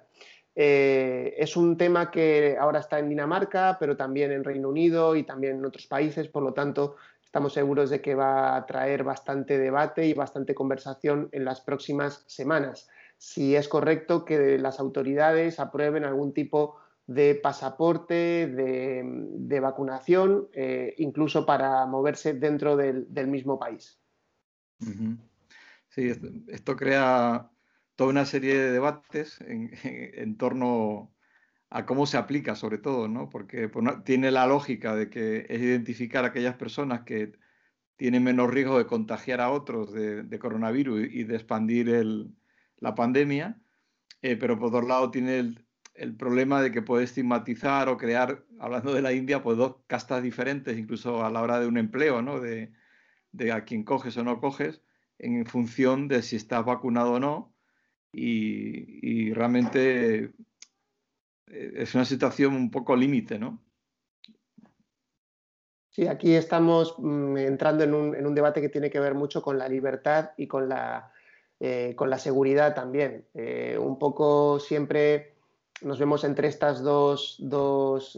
Es 0.60 1.56
un 1.56 1.78
tema 1.78 2.10
que 2.10 2.58
ahora 2.60 2.80
está 2.80 2.98
en 2.98 3.10
Dinamarca, 3.10 3.78
pero 3.80 3.96
también 3.96 4.32
en 4.32 4.44
Reino 4.44 4.70
Unido 4.70 5.16
y 5.16 5.24
también 5.24 5.58
en 5.58 5.66
otros 5.66 5.86
países, 5.86 6.28
por 6.28 6.42
lo 6.42 6.54
tanto, 6.54 6.96
estamos 7.24 7.54
seguros 7.54 7.90
de 7.90 8.02
que 8.02 8.16
va 8.16 8.56
a 8.56 8.66
traer 8.66 9.04
bastante 9.04 9.60
debate 9.60 10.08
y 10.08 10.14
bastante 10.14 10.56
conversación 10.56 11.30
en 11.32 11.46
las 11.46 11.62
próximas 11.62 12.24
semanas. 12.26 12.90
Si 13.18 13.56
es 13.56 13.68
correcto 13.68 14.26
que 14.26 14.58
las 14.58 14.80
autoridades 14.80 15.60
aprueben 15.60 16.06
algún 16.06 16.34
tipo 16.34 16.78
de 17.06 17.36
pasaporte, 17.36 18.48
de, 18.48 19.60
vacunación, 19.60 20.50
eh, 20.54 20.94
incluso 20.98 21.46
para 21.46 21.86
moverse 21.86 22.34
dentro 22.34 22.76
del, 22.76 23.08
mismo 23.28 23.60
país. 23.60 24.00
Sí, 25.90 26.12
esto, 26.48 26.76
crea 26.76 27.50
toda 27.98 28.12
una 28.12 28.26
serie 28.26 28.58
de 28.58 28.72
debates 28.72 29.40
en 29.42 30.38
torno 30.38 31.12
a 31.70 31.86
cómo 31.86 32.06
se 32.06 32.18
aplica 32.18 32.56
sobre 32.56 32.78
todo, 32.78 33.08
¿no? 33.08 33.30
Porque 33.30 33.70
pues, 33.70 33.86
tiene 34.06 34.32
la 34.32 34.48
lógica 34.48 34.96
de 34.96 35.10
que 35.10 35.46
es 35.50 35.62
identificar 35.62 36.24
a 36.24 36.30
aquellas 36.30 36.56
personas 36.56 37.02
que 37.02 37.34
tienen 37.98 38.24
menos 38.24 38.50
riesgo 38.50 38.78
de 38.78 38.86
contagiar 38.86 39.42
a 39.42 39.52
otros 39.52 39.92
de, 39.92 40.40
coronavirus 40.40 41.08
y, 41.12 41.24
de 41.24 41.36
expandir 41.36 41.90
la 42.78 42.96
pandemia, 42.96 43.60
eh, 44.22 44.38
pero 44.38 44.58
por 44.60 44.70
otro 44.70 44.88
lado 44.88 45.12
tiene 45.12 45.40
el, 45.40 46.16
problema 46.18 46.62
de 46.62 46.72
que 46.72 46.84
puede 46.84 47.04
estigmatizar 47.04 47.90
o 47.90 47.98
crear, 47.98 48.46
hablando 48.60 48.94
de 48.94 49.02
la 49.02 49.14
India, 49.14 49.42
pues 49.42 49.58
dos 49.58 49.78
castas 49.88 50.22
diferentes, 50.22 50.78
incluso 50.78 51.26
a 51.26 51.32
la 51.32 51.42
hora 51.42 51.60
de 51.60 51.68
un 51.68 51.78
empleo, 51.78 52.22
¿no? 52.22 52.40
De, 52.40 52.72
a 53.52 53.66
quien 53.66 53.84
coges 53.84 54.16
o 54.18 54.24
no 54.24 54.40
coges, 54.40 54.82
en 55.18 55.46
función 55.48 56.08
de 56.08 56.22
si 56.22 56.36
estás 56.36 56.64
vacunado 56.66 57.14
o 57.14 57.20
no. 57.20 57.56
Y, 58.12 59.34
realmente 59.34 60.32
eh, 61.48 61.74
es 61.76 61.94
una 61.96 62.06
situación 62.06 62.56
un 62.56 62.72
poco 62.72 62.96
límite, 62.96 63.38
¿no? 63.38 63.62
Sí, 65.90 66.08
aquí 66.08 66.36
estamos 66.36 66.96
mm, 66.98 67.38
entrando 67.38 67.84
en 67.84 67.94
un, 67.94 68.36
debate 68.36 68.62
que 68.62 68.70
tiene 68.70 68.90
que 68.90 69.00
ver 69.00 69.16
mucho 69.16 69.42
con 69.42 69.58
la 69.58 69.68
libertad 69.68 70.32
y 70.38 70.48
con 70.48 70.70
la, 70.70 71.12
eh, 71.60 71.96
seguridad 72.18 72.76
también. 72.76 73.26
Eh, 73.34 73.78
un 73.80 73.98
poco 73.98 74.60
siempre 74.60 75.36
nos 75.82 76.00
vemos 76.00 76.24
entre 76.24 76.48
estas 76.48 76.82
dos, 76.82 77.38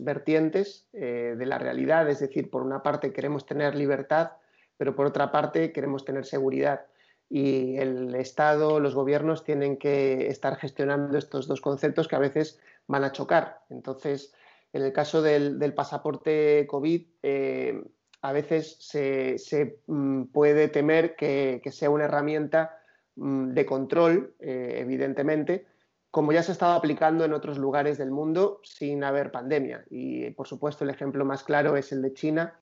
vertientes 0.02 0.88
de 0.94 1.46
la 1.46 1.58
realidad, 1.58 2.10
es 2.10 2.22
decir, 2.22 2.50
por 2.50 2.62
una 2.62 2.82
parte 2.82 3.12
queremos 3.12 3.46
tener 3.46 3.76
libertad, 3.76 4.32
pero 4.78 4.96
por 4.96 5.08
otra 5.08 5.30
parte 5.30 5.74
queremos 5.74 6.06
tener 6.06 6.26
seguridad 6.26 6.86
y 7.30 7.78
el 7.78 8.16
Estado, 8.16 8.80
los 8.80 8.96
gobiernos 8.96 9.44
tienen 9.44 9.78
que 9.78 10.28
estar 10.28 10.56
gestionando 10.56 11.18
estos 11.18 11.48
dos 11.48 11.62
conceptos 11.62 12.08
que 12.08 12.16
a 12.16 12.20
veces 12.20 12.60
van 12.88 13.04
a 13.04 13.12
chocar. 13.12 13.62
Entonces, 13.70 14.34
en 14.74 14.82
el 14.82 14.92
caso 14.92 15.22
del, 15.22 15.74
pasaporte 15.76 16.66
COVID, 16.68 17.08
eh, 17.22 17.84
a 18.22 18.34
veces 18.34 18.78
se, 18.80 19.80
mm, 19.86 20.24
puede 20.26 20.68
temer 20.68 21.16
que, 21.16 21.62
sea 21.72 21.92
una 21.92 22.06
herramienta 22.06 22.80
mm, 23.16 23.52
de 23.52 23.66
control, 23.66 24.36
eh, 24.40 24.78
evidentemente, 24.80 25.68
como 26.12 26.32
ya 26.32 26.42
se 26.42 26.52
ha 26.52 26.54
estado 26.54 26.74
aplicando 26.74 27.26
en 27.26 27.34
otros 27.34 27.60
lugares 27.60 28.00
del 28.00 28.10
mundo 28.10 28.60
sin 28.64 29.04
haber 29.04 29.32
pandemia. 29.32 29.86
Y, 29.92 30.32
por 30.32 30.48
supuesto, 30.48 30.84
el 30.84 30.90
ejemplo 30.90 31.24
más 31.26 31.44
claro 31.44 31.78
es 31.78 31.92
el 31.92 32.02
de 32.02 32.14
China, 32.14 32.60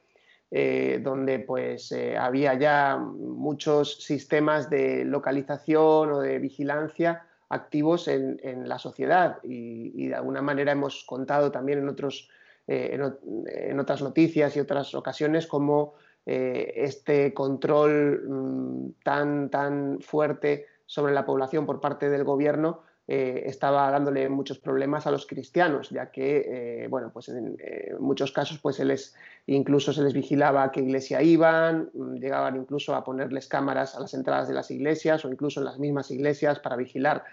eh, 0.50 1.00
donde 1.04 1.40
pues 1.40 1.94
había 2.20 2.54
ya 2.54 2.98
muchos 2.98 4.04
sistemas 4.04 4.70
de 4.70 5.06
localización 5.06 6.12
o 6.12 6.20
de 6.20 6.40
vigilancia 6.40 7.28
activos 7.50 8.08
en, 8.08 8.68
la 8.68 8.80
sociedad. 8.80 9.38
Y, 9.44 10.08
de 10.08 10.16
alguna 10.16 10.42
manera 10.42 10.72
hemos 10.72 11.04
contado 11.06 11.52
también 11.52 11.80
en, 11.80 11.90
otros, 11.90 12.30
eh, 12.68 13.00
en, 13.46 13.80
otras 13.80 14.02
noticias 14.02 14.56
y 14.56 14.60
otras 14.60 14.94
ocasiones 14.96 15.48
cómo 15.48 15.96
eh, 16.26 16.74
este 16.76 17.34
control 17.34 18.24
mm, 18.28 18.90
tan, 19.04 19.50
tan 19.50 20.00
fuerte 20.02 20.66
sobre 20.86 21.14
la 21.14 21.26
población 21.26 21.66
por 21.66 21.80
parte 21.80 22.10
del 22.10 22.24
gobierno 22.24 22.82
eh, 23.08 23.44
estaba 23.46 23.90
dándole 23.90 24.28
muchos 24.28 24.60
problemas 24.60 25.08
a 25.08 25.12
los 25.12 25.26
cristianos, 25.26 25.90
ya 25.90 26.12
que, 26.12 26.84
eh, 26.84 26.88
bueno, 26.90 27.10
pues 27.14 27.30
en, 27.30 27.58
muchos 28.00 28.32
casos, 28.32 28.60
pues 28.60 28.76
se 28.76 28.86
les, 28.86 29.16
incluso 29.46 29.94
se 29.94 30.04
les 30.04 30.14
vigilaba 30.14 30.64
a 30.64 30.72
qué 30.72 30.82
iglesia 30.82 31.22
iban, 31.22 31.90
mm, 31.94 32.16
llegaban 32.16 32.58
incluso 32.58 32.96
a 32.96 33.04
ponerles 33.04 33.48
cámaras 33.48 33.96
a 33.96 34.02
las 34.02 34.14
entradas 34.14 34.48
de 34.48 34.54
las 34.54 34.72
iglesias 34.72 35.24
o 35.24 35.30
incluso 35.30 35.62
en 35.62 35.66
las 35.66 35.80
mismas 35.80 36.12
iglesias 36.12 36.60
para 36.60 36.76
vigilar 36.76 37.24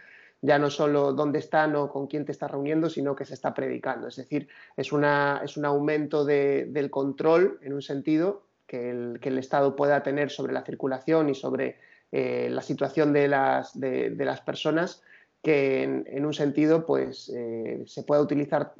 ya 0.44 0.58
no 0.58 0.68
solo 0.68 1.14
dónde 1.14 1.38
están 1.38 1.74
o 1.74 1.88
con 1.88 2.06
quién 2.06 2.26
te 2.26 2.32
estás 2.32 2.50
reuniendo, 2.50 2.90
sino 2.90 3.16
que 3.16 3.24
se 3.24 3.32
está 3.32 3.54
predicando. 3.54 4.08
Es 4.08 4.16
decir, 4.16 4.46
es, 4.76 4.92
una, 4.92 5.40
es 5.42 5.56
un 5.56 5.64
aumento 5.64 6.26
del 6.26 6.90
control, 6.90 7.58
en 7.62 7.72
un 7.72 7.80
sentido, 7.80 8.42
que 8.66 8.90
el, 8.90 9.20
que 9.20 9.30
el 9.30 9.38
Estado 9.38 9.74
pueda 9.74 10.02
tener 10.02 10.30
sobre 10.30 10.52
la 10.52 10.62
circulación 10.62 11.30
y 11.30 11.34
sobre 11.34 11.78
eh, 12.12 12.48
la 12.50 12.60
situación 12.60 13.12
de 13.14 13.26
las, 13.26 13.78
de, 13.78 14.14
las 14.18 14.42
personas 14.42 15.02
que 15.44 15.82
en, 15.82 16.24
un 16.24 16.32
sentido 16.32 16.86
pues 16.86 17.28
eh, 17.28 17.84
se 17.86 18.02
pueda 18.02 18.22
utilizar 18.22 18.74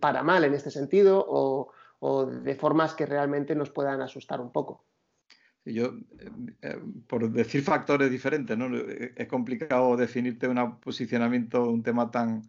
para 0.00 0.24
mal 0.24 0.44
en 0.44 0.52
este 0.52 0.72
sentido 0.72 1.24
o, 1.26 1.72
de 2.26 2.54
formas 2.54 2.94
que 2.94 3.06
realmente 3.06 3.54
nos 3.54 3.70
puedan 3.70 4.02
asustar 4.02 4.40
un 4.40 4.52
poco. 4.52 4.84
Yo, 5.64 5.94
eh, 6.62 6.78
por 7.06 7.30
decir 7.30 7.62
factores 7.62 8.10
diferentes, 8.10 8.56
¿no? 8.56 8.76
es 8.76 9.28
complicado 9.28 9.96
definirte 9.96 10.48
un 10.48 10.80
posicionamiento, 10.80 11.68
un 11.68 11.82
tema 11.82 12.10
tan 12.10 12.42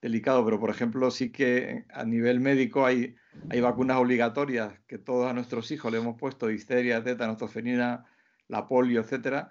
delicado, 0.00 0.44
pero 0.44 0.58
por 0.58 0.70
ejemplo 0.70 1.10
sí 1.10 1.30
que 1.30 1.84
a 1.90 2.04
nivel 2.04 2.40
médico 2.40 2.86
hay, 2.86 3.14
hay 3.50 3.60
vacunas 3.60 3.98
obligatorias 3.98 4.78
que 4.86 4.98
todos 4.98 5.30
a 5.30 5.34
nuestros 5.34 5.70
hijos 5.70 5.92
le 5.92 5.98
hemos 5.98 6.16
puesto, 6.18 6.50
histeria, 6.50 7.02
tetanotoferina, 7.02 8.06
la 8.48 8.66
polio, 8.66 9.00
etcétera, 9.00 9.50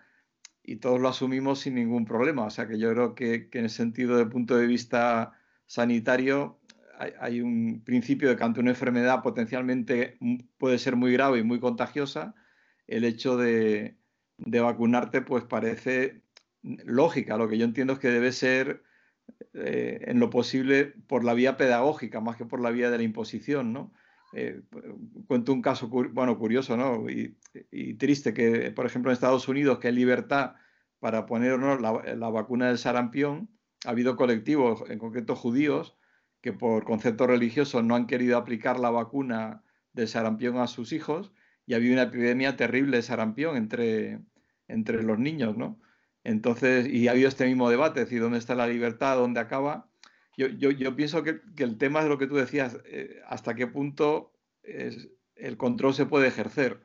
y 0.64 0.78
todos 0.78 1.00
lo 1.00 1.10
asumimos 1.10 1.60
sin 1.60 1.76
ningún 1.76 2.06
problema. 2.06 2.46
O 2.46 2.50
sea 2.50 2.68
que 2.68 2.78
yo 2.80 2.92
creo 2.92 3.16
que, 3.16 3.50
en 3.52 3.64
el 3.64 3.70
sentido 3.70 4.18
de 4.18 4.26
punto 4.26 4.58
de 4.58 4.68
vista 4.68 5.34
sanitario 5.66 6.60
hay, 7.20 7.42
un 7.42 7.82
principio 7.86 8.30
de 8.30 8.36
que 8.36 8.44
ante 8.44 8.60
una 8.60 8.72
enfermedad 8.72 9.22
potencialmente 9.24 10.18
puede 10.58 10.78
ser 10.80 10.98
muy 10.98 11.14
grave 11.14 11.40
y 11.40 11.44
muy 11.44 11.60
contagiosa, 11.60 12.36
el 12.88 13.06
hecho 13.06 13.38
de, 13.38 13.98
vacunarte 14.38 15.22
pues 15.22 15.46
parece 15.46 16.24
lógica. 16.62 17.38
Lo 17.38 17.48
que 17.48 17.58
yo 17.58 17.66
entiendo 17.66 17.94
es 17.94 18.00
que 18.00 18.10
debe 18.10 18.34
ser 18.34 18.84
eh, 19.54 20.06
en 20.08 20.20
lo 20.20 20.30
posible 20.30 20.86
por 21.08 21.24
la 21.24 21.34
vía 21.34 21.56
pedagógica 21.56 22.20
más 22.20 22.36
que 22.36 22.46
por 22.46 22.60
la 22.60 22.72
vía 22.72 22.92
de 22.92 22.98
la 22.98 23.04
imposición, 23.04 23.72
¿no? 23.72 23.94
Eh, 24.34 24.62
cuento 25.28 25.54
un 25.54 25.62
caso 25.62 25.88
bueno, 25.88 26.38
curioso 26.38 26.78
¿no? 26.78 27.10
y, 27.10 27.36
triste, 27.96 28.34
que 28.34 28.72
por 28.72 28.86
ejemplo 28.86 29.12
en 29.12 29.14
Estados 29.14 29.48
Unidos, 29.48 29.80
que 29.80 29.88
hay 29.88 29.94
libertad 29.94 30.54
para 31.00 31.26
ponernos 31.26 31.82
la, 31.82 32.30
vacuna 32.30 32.68
del 32.68 32.78
sarampión, 32.78 33.50
ha 33.86 33.92
habido 33.92 34.16
colectivos, 34.16 34.84
en 34.90 35.00
concreto 35.00 35.36
judíos, 35.36 35.98
que 36.42 36.54
por 36.54 36.84
concepto 36.84 37.28
religioso 37.28 37.82
no 37.82 37.96
han 37.96 38.08
querido 38.08 38.38
aplicar 38.38 38.80
la 38.80 38.92
vacuna 38.92 39.64
del 39.94 40.08
sarampión 40.08 40.58
a 40.58 40.68
sus 40.68 40.92
hijos 40.92 41.34
y 41.66 41.74
ha 41.74 41.78
habido 41.78 41.94
una 41.94 42.04
epidemia 42.04 42.56
terrible 42.56 42.98
de 42.98 43.04
sarampión 43.04 43.58
entre, 43.58 44.20
entre 44.68 45.04
los 45.04 45.18
niños, 45.20 45.58
¿no? 45.58 45.80
Entonces, 46.24 46.88
y 46.88 47.08
ha 47.08 47.12
habido 47.12 47.30
este 47.30 47.46
mismo 47.46 47.70
debate, 47.70 48.02
es 48.02 48.20
¿dónde 48.20 48.38
está 48.38 48.54
la 48.56 48.68
libertad? 48.68 49.18
¿Dónde 49.18 49.40
acaba? 49.40 49.89
Yo, 50.48 50.96
pienso 50.96 51.24
que, 51.24 51.42
el 51.58 51.78
tema 51.78 52.04
de 52.04 52.10
lo 52.10 52.18
que 52.18 52.28
tú 52.28 52.36
decías, 52.36 52.78
eh, 52.86 53.22
hasta 53.28 53.56
qué 53.56 53.68
punto 53.68 54.34
el 55.36 55.58
control 55.58 55.94
se 55.94 56.06
puede 56.06 56.28
ejercer. 56.28 56.82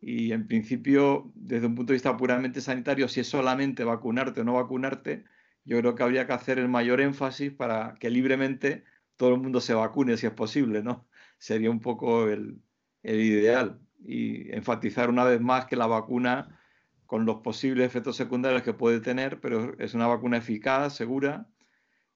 Y 0.00 0.32
en 0.32 0.46
principio, 0.46 1.30
desde 1.34 1.66
un 1.66 1.74
punto 1.74 1.92
de 1.92 1.96
vista 1.96 2.16
puramente 2.16 2.60
sanitario, 2.60 3.08
si 3.08 3.20
es 3.20 3.28
solamente 3.28 3.84
vacunarte 3.84 4.40
o 4.40 4.44
no 4.44 4.54
vacunarte, 4.54 5.24
yo 5.64 5.78
creo 5.78 5.94
que 5.94 6.02
habría 6.02 6.26
que 6.26 6.32
hacer 6.32 6.58
el 6.58 6.68
mayor 6.68 7.00
énfasis 7.00 7.52
para 7.52 7.94
que 8.00 8.10
libremente 8.10 8.84
todo 9.16 9.34
el 9.34 9.40
mundo 9.40 9.60
se 9.60 9.74
vacune 9.74 10.16
si 10.16 10.26
es 10.26 10.32
posible, 10.32 10.82
¿no? 10.82 11.06
Sería 11.38 11.70
un 11.70 11.80
poco 11.80 12.28
el, 12.28 12.62
el 13.02 13.20
ideal. 13.20 13.80
Y 14.02 14.50
enfatizar 14.54 15.10
una 15.10 15.24
vez 15.24 15.40
más 15.40 15.66
que 15.66 15.76
la 15.76 15.86
vacuna, 15.86 16.58
con 17.06 17.26
los 17.26 17.38
posibles 17.38 17.86
efectos 17.86 18.16
secundarios 18.16 18.62
que 18.62 18.72
puede 18.72 19.00
tener, 19.00 19.40
pero 19.40 19.76
es 19.78 19.94
una 19.94 20.06
vacuna 20.06 20.38
eficaz, 20.38 20.94
segura, 20.94 21.48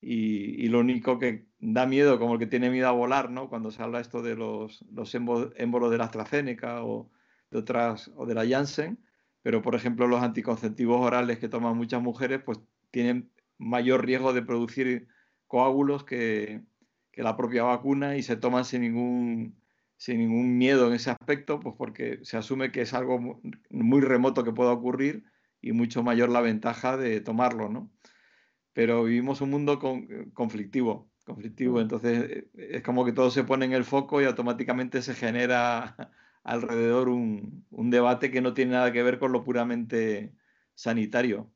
y, 0.06 0.68
lo 0.68 0.80
único 0.80 1.18
que 1.18 1.46
da 1.60 1.86
miedo, 1.86 2.18
como 2.18 2.34
el 2.34 2.38
que 2.38 2.46
tiene 2.46 2.70
miedo 2.70 2.88
a 2.88 2.92
volar, 2.92 3.30
¿no? 3.30 3.48
Cuando 3.48 3.70
se 3.70 3.82
habla 3.82 4.00
esto 4.00 4.22
de 4.22 4.36
los, 4.36 4.84
los 4.92 5.14
émbolos 5.14 5.90
de 5.90 5.98
la 5.98 6.04
AstraZeneca 6.04 6.84
o 6.84 7.10
de 7.50 7.58
otras, 7.58 8.10
o 8.16 8.26
de 8.26 8.34
la 8.34 8.46
Janssen, 8.46 9.02
pero 9.42 9.62
por 9.62 9.74
ejemplo 9.74 10.06
los 10.06 10.22
anticonceptivos 10.22 11.00
orales 11.00 11.38
que 11.38 11.48
toman 11.48 11.76
muchas 11.76 12.02
mujeres, 12.02 12.42
pues 12.44 12.60
tienen 12.90 13.30
mayor 13.56 14.04
riesgo 14.04 14.34
de 14.34 14.42
producir 14.42 15.08
coágulos 15.46 16.04
que, 16.04 16.62
que 17.10 17.22
la 17.22 17.36
propia 17.36 17.62
vacuna 17.62 18.16
y 18.16 18.22
se 18.22 18.36
toman 18.36 18.66
sin 18.66 18.82
ningún, 18.82 19.56
sin 19.96 20.18
ningún 20.18 20.58
miedo 20.58 20.88
en 20.88 20.94
ese 20.94 21.10
aspecto, 21.10 21.60
pues 21.60 21.76
porque 21.78 22.18
se 22.24 22.36
asume 22.36 22.72
que 22.72 22.82
es 22.82 22.92
algo 22.92 23.40
muy 23.70 24.00
remoto 24.02 24.44
que 24.44 24.52
pueda 24.52 24.72
ocurrir 24.72 25.24
y 25.62 25.72
mucho 25.72 26.02
mayor 26.02 26.28
la 26.28 26.42
ventaja 26.42 26.98
de 26.98 27.20
tomarlo, 27.22 27.70
¿no? 27.70 27.90
Pero 28.74 29.04
vivimos 29.04 29.40
un 29.40 29.50
mundo 29.50 29.78
con, 29.78 30.30
conflictivo, 30.32 31.08
conflictivo, 31.24 31.80
entonces 31.80 32.28
eh, 32.28 32.48
es 32.54 32.82
como 32.82 33.04
que 33.04 33.12
todo 33.12 33.30
se 33.30 33.44
pone 33.44 33.64
en 33.64 33.72
el 33.72 33.84
foco 33.84 34.20
y 34.20 34.26
automáticamente 34.26 35.00
se 35.00 35.14
genera 35.14 35.96
alrededor 36.42 37.08
un, 37.08 37.64
debate 37.70 38.30
que 38.30 38.42
no 38.42 38.52
tiene 38.52 38.72
nada 38.72 38.92
que 38.92 39.02
ver 39.02 39.18
con 39.18 39.32
lo 39.32 39.44
puramente 39.44 40.34
sanitario. 40.74 41.50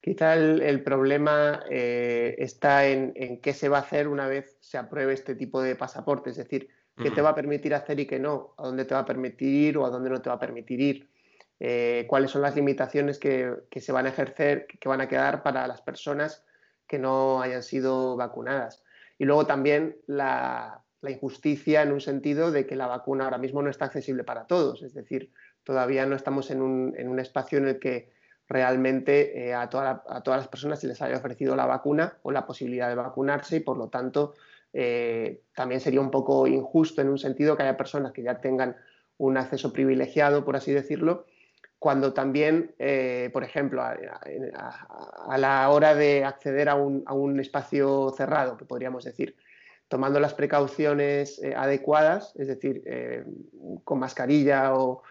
Quizá 0.00 0.34
el, 0.34 0.82
problema 0.82 1.62
eh, 1.70 2.34
está 2.38 2.86
en, 2.86 3.40
qué 3.40 3.52
se 3.54 3.68
va 3.68 3.78
a 3.78 3.82
hacer 3.82 4.08
una 4.08 4.26
vez 4.26 4.58
se 4.60 4.78
apruebe 4.78 5.14
este 5.14 5.34
tipo 5.36 5.62
de 5.62 5.76
pasaporte, 5.76 6.30
es 6.30 6.36
decir, 6.36 6.68
qué 6.96 7.10
te 7.10 7.22
va 7.22 7.30
a 7.30 7.34
permitir 7.34 7.72
hacer 7.74 8.00
y 8.00 8.06
qué 8.06 8.18
no, 8.18 8.54
a 8.58 8.66
dónde 8.66 8.84
te 8.84 8.94
va 8.94 9.00
a 9.00 9.06
permitir 9.06 9.48
ir 9.48 9.78
o 9.78 9.86
a 9.86 9.90
dónde 9.90 10.10
no 10.10 10.20
te 10.20 10.28
va 10.28 10.36
a 10.36 10.40
permitir 10.40 10.80
ir. 10.80 11.11
Eh, 11.64 12.06
cuáles 12.08 12.32
son 12.32 12.42
las 12.42 12.56
limitaciones 12.56 13.20
que, 13.20 13.54
se 13.76 13.92
van 13.92 14.06
a 14.06 14.08
ejercer, 14.08 14.66
que 14.66 14.88
van 14.88 15.00
a 15.00 15.06
quedar 15.06 15.44
para 15.44 15.68
las 15.68 15.80
personas 15.80 16.44
que 16.88 16.98
no 16.98 17.40
hayan 17.40 17.62
sido 17.62 18.16
vacunadas. 18.16 18.82
Y 19.16 19.26
luego 19.26 19.46
también 19.46 19.96
la, 20.08 20.82
injusticia 21.06 21.82
en 21.82 21.92
un 21.92 22.00
sentido 22.00 22.50
de 22.50 22.66
que 22.66 22.74
la 22.74 22.88
vacuna 22.88 23.26
ahora 23.26 23.38
mismo 23.38 23.62
no 23.62 23.70
está 23.70 23.84
accesible 23.84 24.24
para 24.24 24.48
todos, 24.48 24.82
es 24.82 24.92
decir, 24.92 25.30
todavía 25.62 26.04
no 26.04 26.16
estamos 26.16 26.50
en 26.50 26.62
un, 26.62 27.20
espacio 27.20 27.58
en 27.58 27.68
el 27.68 27.78
que 27.78 28.10
realmente 28.48 29.46
eh, 29.46 29.54
a, 29.54 29.68
todas 29.68 30.02
las 30.26 30.48
personas 30.48 30.80
se 30.80 30.88
les 30.88 31.00
haya 31.00 31.16
ofrecido 31.16 31.54
la 31.54 31.66
vacuna 31.66 32.18
o 32.22 32.32
la 32.32 32.44
posibilidad 32.44 32.88
de 32.88 32.96
vacunarse 32.96 33.58
y 33.58 33.60
por 33.60 33.76
lo 33.76 33.88
tanto 33.88 34.34
eh, 34.72 35.42
también 35.54 35.80
sería 35.80 36.00
un 36.00 36.10
poco 36.10 36.48
injusto 36.48 37.02
en 37.02 37.08
un 37.08 37.18
sentido 37.18 37.56
que 37.56 37.62
haya 37.62 37.76
personas 37.76 38.10
que 38.10 38.24
ya 38.24 38.40
tengan 38.40 38.74
un 39.16 39.36
acceso 39.36 39.72
privilegiado, 39.72 40.44
por 40.44 40.56
así 40.56 40.72
decirlo, 40.72 41.26
cuando 41.82 42.12
también, 42.12 42.76
eh, 42.78 43.28
por 43.32 43.42
ejemplo, 43.42 43.82
a, 43.82 45.36
la 45.36 45.68
hora 45.68 45.96
de 45.96 46.24
acceder 46.24 46.68
a 46.68 46.76
un, 46.76 47.40
espacio 47.40 48.14
cerrado, 48.16 48.56
que 48.56 48.64
podríamos 48.64 49.02
decir, 49.02 49.34
tomando 49.88 50.20
las 50.20 50.32
precauciones 50.32 51.42
eh, 51.42 51.54
adecuadas, 51.56 52.34
es 52.36 52.46
decir, 52.46 52.84
eh, 52.86 53.24
con 53.82 53.98
mascarilla 53.98 54.76
o 54.76 55.02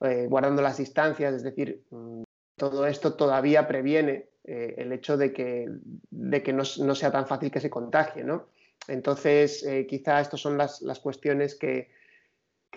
guardando 0.00 0.60
las 0.60 0.76
distancias, 0.76 1.32
es 1.32 1.42
decir, 1.42 1.82
mm, 1.88 2.24
todo 2.56 2.86
esto 2.86 3.14
todavía 3.14 3.66
previene 3.66 4.28
el 4.44 4.92
hecho 4.92 5.16
de 5.16 5.32
que, 5.32 5.66
de 6.10 6.42
que 6.42 6.52
no, 6.52 6.64
sea 6.66 7.10
tan 7.10 7.26
fácil 7.26 7.50
que 7.50 7.60
se 7.60 7.70
contagie, 7.70 8.22
¿no? 8.22 8.48
Entonces, 8.86 9.66
quizá 9.88 10.20
estas 10.20 10.40
son 10.40 10.58
las, 10.58 10.82
las 10.82 11.00
cuestiones 11.00 11.54
que, 11.54 11.88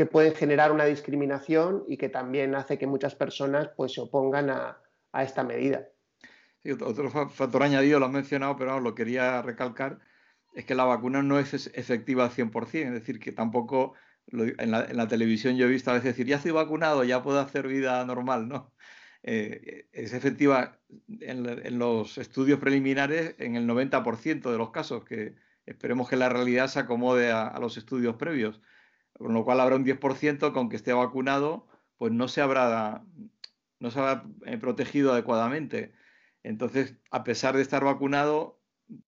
que 0.01 0.07
pueden 0.07 0.33
generar 0.33 0.71
una 0.71 0.85
discriminación 0.85 1.83
y 1.87 1.95
que 1.95 2.09
también 2.09 2.55
hace 2.55 2.79
que 2.79 2.87
muchas 2.87 3.13
personas 3.13 3.69
pues, 3.77 3.93
se 3.93 4.01
opongan 4.01 4.49
a, 4.49 4.81
esta 5.21 5.43
medida. 5.43 5.89
otro 6.81 7.11
factor 7.29 7.61
añadido, 7.61 7.99
lo 7.99 8.07
has 8.07 8.11
mencionado, 8.11 8.55
pero 8.55 8.79
lo 8.79 8.95
quería 8.95 9.43
recalcar, 9.43 9.99
es 10.55 10.65
que 10.65 10.73
la 10.73 10.85
vacuna 10.85 11.21
no 11.21 11.37
es 11.37 11.53
efectiva 11.75 12.23
al 12.23 12.31
100%, 12.31 12.87
es 12.87 12.93
decir, 12.93 13.19
que 13.19 13.31
tampoco 13.31 13.93
en, 14.31 14.71
la, 14.71 15.07
televisión 15.07 15.55
yo 15.55 15.67
he 15.67 15.69
visto 15.69 15.91
a 15.91 15.93
veces 15.93 16.15
decir, 16.15 16.25
ya 16.25 16.37
estoy 16.37 16.49
vacunado, 16.49 17.03
ya 17.03 17.21
puedo 17.21 17.39
hacer 17.39 17.67
vida 17.67 18.03
normal, 18.03 18.47
¿no? 18.47 18.73
Eh, 19.21 19.87
es 19.91 20.13
efectiva 20.13 20.79
en, 21.19 21.77
los 21.77 22.17
estudios 22.17 22.59
preliminares 22.59 23.35
en 23.37 23.55
el 23.55 23.67
90% 23.67 24.51
de 24.51 24.57
los 24.57 24.71
casos, 24.71 25.05
que 25.05 25.35
esperemos 25.67 26.09
que 26.09 26.15
la 26.15 26.29
realidad 26.29 26.69
se 26.69 26.79
acomode 26.79 27.31
a 27.31 27.55
los 27.59 27.77
estudios 27.77 28.15
previos 28.15 28.61
con 29.21 29.33
lo 29.33 29.43
cual 29.45 29.59
habrá 29.59 29.75
un 29.75 29.85
10% 29.85 30.53
con 30.53 30.69
que 30.69 30.75
esté 30.75 30.93
vacunado, 30.93 31.67
pues 31.97 32.11
no 32.11 32.27
se 32.27 32.41
habrá, 32.41 33.05
no 33.79 33.91
se 33.91 33.99
habrá 33.99 34.23
eh, 34.45 34.57
protegido 34.57 35.13
adecuadamente. 35.13 35.93
Entonces, 36.43 36.95
a 37.11 37.23
pesar 37.23 37.55
de 37.55 37.61
estar 37.61 37.83
vacunado, 37.83 38.59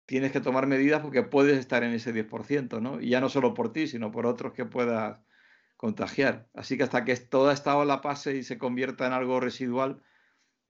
tienes 0.07 0.33
que 0.33 0.41
tomar 0.41 0.67
medidas 0.67 1.03
porque 1.03 1.23
puedes 1.23 1.59
estar 1.59 1.83
en 1.85 1.93
ese 1.93 2.15
10%, 2.15 2.81
¿no? 2.81 3.01
Y 3.01 3.11
ya 3.11 3.21
no 3.21 3.29
solo 3.29 3.55
por 3.55 3.73
ti, 3.73 3.87
sino 3.87 4.11
por 4.11 4.27
otros 4.27 4.55
que 4.55 4.65
puedas 4.65 5.21
contagiar. 5.77 6.49
Así 6.55 6.77
que 6.77 6.85
hasta 6.85 7.05
que 7.05 7.15
toda 7.17 7.53
esta 7.53 7.77
ola 7.77 8.01
pase 8.01 8.37
y 8.37 8.43
se 8.43 8.59
convierta 8.59 9.07
en 9.07 9.13
algo 9.13 9.41
residual, 9.41 10.03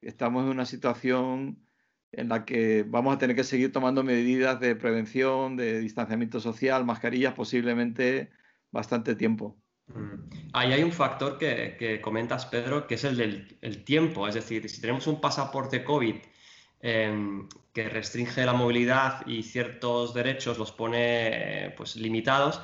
estamos 0.00 0.44
en 0.44 0.50
una 0.50 0.66
situación 0.66 1.64
en 2.12 2.28
la 2.28 2.44
que 2.44 2.84
vamos 2.84 3.14
a 3.14 3.18
tener 3.18 3.36
que 3.36 3.44
seguir 3.44 3.72
tomando 3.72 4.02
medidas 4.02 4.60
de 4.60 4.74
prevención, 4.76 5.56
de 5.56 5.80
distanciamiento 5.80 6.40
social, 6.40 6.84
mascarillas, 6.84 7.34
posiblemente 7.34 8.30
bastante 8.70 9.14
tiempo. 9.14 9.56
Mm. 9.88 10.50
Ahí 10.52 10.72
hay 10.72 10.82
un 10.82 10.92
factor 10.92 11.38
que, 11.38 12.00
comentas, 12.02 12.46
Pedro, 12.46 12.86
que 12.86 12.94
es 12.94 13.04
el 13.04 13.16
del 13.16 13.84
tiempo. 13.84 14.28
Es 14.28 14.34
decir, 14.34 14.68
si 14.68 14.80
tenemos 14.80 15.06
un 15.06 15.20
pasaporte 15.20 15.84
COVID 15.84 16.16
em, 16.80 17.48
que 17.72 17.88
restringe 17.88 18.44
la 18.44 18.52
movilidad 18.52 19.26
y 19.26 19.42
ciertos 19.42 20.14
derechos 20.14 20.58
los 20.58 20.72
pone 20.72 21.74
pues, 21.76 21.96
limitados, 21.96 22.60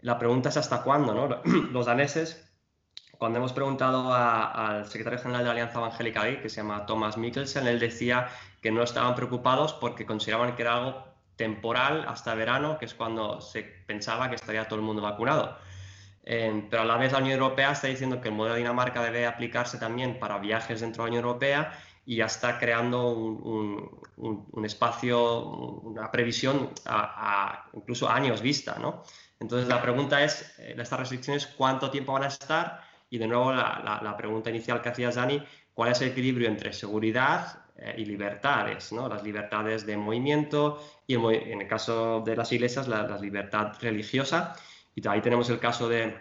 la 0.00 0.18
pregunta 0.18 0.48
es 0.48 0.56
hasta 0.56 0.82
cuándo. 0.82 1.14
¿no? 1.14 1.42
Los 1.72 1.86
daneses, 1.86 2.50
cuando 3.18 3.38
hemos 3.38 3.52
preguntado 3.52 4.12
al 4.14 4.86
secretario 4.86 5.18
general 5.18 5.42
de 5.42 5.46
la 5.46 5.52
Alianza 5.52 5.78
Evangélica 5.78 6.40
que 6.40 6.48
se 6.48 6.56
llama 6.56 6.86
Thomas 6.86 7.16
Mikkelsen, 7.18 7.66
él 7.66 7.78
decía 7.78 8.28
que 8.62 8.70
no 8.70 8.82
estaban 8.82 9.14
preocupados 9.14 9.72
porque 9.74 10.06
consideraban 10.06 10.56
que 10.56 10.62
era 10.62 10.76
algo 10.76 11.09
temporal 11.44 12.04
hasta 12.06 12.34
verano, 12.34 12.78
que 12.78 12.84
es 12.84 12.94
cuando 12.94 13.40
se 13.40 13.62
pensaba 13.62 14.28
que 14.28 14.36
estaría 14.36 14.68
todo 14.68 14.78
el 14.78 14.84
mundo 14.84 15.02
vacunado 15.02 15.56
pero 16.22 16.82
a 16.82 16.84
la 16.84 16.96
vez 16.96 17.12
la 17.12 17.18
Unión 17.18 17.40
Europea 17.40 17.72
está 17.72 17.88
diciendo 17.88 18.20
que 18.20 18.28
el 18.28 18.34
modelo 18.34 18.54
de 18.54 18.60
Dinamarca 18.60 19.02
debe 19.02 19.26
aplicarse 19.26 19.78
también 19.78 20.18
para 20.18 20.38
viajes 20.38 20.80
dentro 20.80 21.02
de 21.02 21.08
la 21.08 21.12
Unión 21.12 21.24
Europea 21.24 21.72
y 22.06 22.16
ya 22.16 22.26
está 22.26 22.58
creando 22.58 23.10
un, 23.10 24.64
espacio, 24.64 25.42
una 25.44 26.10
previsión 26.10 26.70
a, 26.86 27.66
incluso 27.72 28.08
años 28.08 28.42
vista. 28.42 28.76
¿no? 28.78 29.02
Entonces 29.38 29.68
la 29.68 29.80
pregunta 29.80 30.22
es, 30.22 30.54
eh, 30.58 30.74
estas 30.78 31.00
restricciones, 31.00 31.46
¿cuánto 31.46 31.90
tiempo 31.90 32.12
van 32.12 32.24
a 32.24 32.28
estar? 32.28 32.82
Y 33.08 33.18
de 33.18 33.26
nuevo 33.26 33.52
la, 33.52 34.00
la 34.02 34.16
pregunta 34.16 34.50
inicial 34.50 34.80
que 34.82 34.90
hacías, 34.90 35.16
Dani, 35.16 35.42
¿cuál 35.74 35.92
es 35.92 36.00
el 36.00 36.08
equilibrio 36.08 36.48
entre 36.48 36.72
seguridad 36.72 37.64
eh, 37.80 37.94
y 37.98 38.04
libertades? 38.04 38.92
¿no? 38.92 39.08
Las 39.08 39.22
libertades 39.22 39.86
de 39.86 39.96
movimiento 39.96 40.82
y 41.06 41.14
en 41.14 41.60
el 41.60 41.68
caso 41.68 42.22
de 42.24 42.36
las 42.36 42.52
iglesias, 42.52 42.88
la, 42.88 43.02
la 43.02 43.18
libertad 43.18 43.72
religiosa 43.80 44.54
y 44.94 45.06
ahí 45.08 45.20
tenemos 45.20 45.48
el 45.50 45.58
caso 45.58 45.88
de 45.88 46.14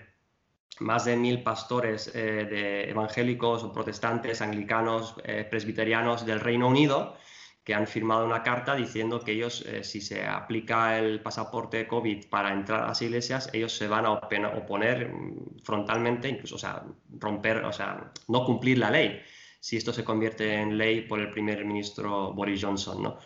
más 0.80 1.06
de 1.06 1.18
mil 1.18 1.44
pastores 1.44 2.12
eh, 2.16 2.46
de 2.50 2.90
evangélicos 2.90 3.64
o 3.64 3.74
protestantes, 3.74 4.42
anglicanos, 4.42 5.16
eh, 5.24 5.46
presbiterianos 5.50 6.26
del 6.26 6.40
Reino 6.40 6.68
Unido 6.68 7.18
que 7.64 7.76
han 7.76 7.86
firmado 7.86 8.26
una 8.26 8.42
carta 8.42 8.74
diciendo 8.76 9.20
que 9.20 9.34
ellos, 9.34 9.64
eh, 9.68 9.84
si 9.84 10.02
se 10.02 10.26
aplica 10.26 10.98
el 10.98 11.22
pasaporte 11.22 11.88
COVID 11.88 12.28
para 12.28 12.52
entrar 12.52 12.84
a 12.84 12.88
las 12.88 13.02
iglesias, 13.02 13.50
ellos 13.54 13.74
se 13.78 13.88
van 13.88 14.06
a 14.06 14.14
oponer 14.14 15.14
mm, 15.14 15.60
frontalmente, 15.64 16.30
incluso, 16.30 16.56
o 16.56 16.58
sea, 16.58 16.84
romper, 17.20 17.58
o 17.66 17.72
sea, 17.72 18.12
no 18.28 18.46
cumplir 18.46 18.80
la 18.80 18.90
ley 18.90 19.22
si 19.60 19.78
esto 19.78 19.92
se 19.92 20.04
convierte 20.04 20.56
en 20.56 20.78
ley 20.78 21.02
por 21.02 21.20
el 21.20 21.30
primer 21.30 21.66
ministro 21.66 22.34
Boris 22.34 22.64
Johnson, 22.64 23.04
¿no? 23.04 23.20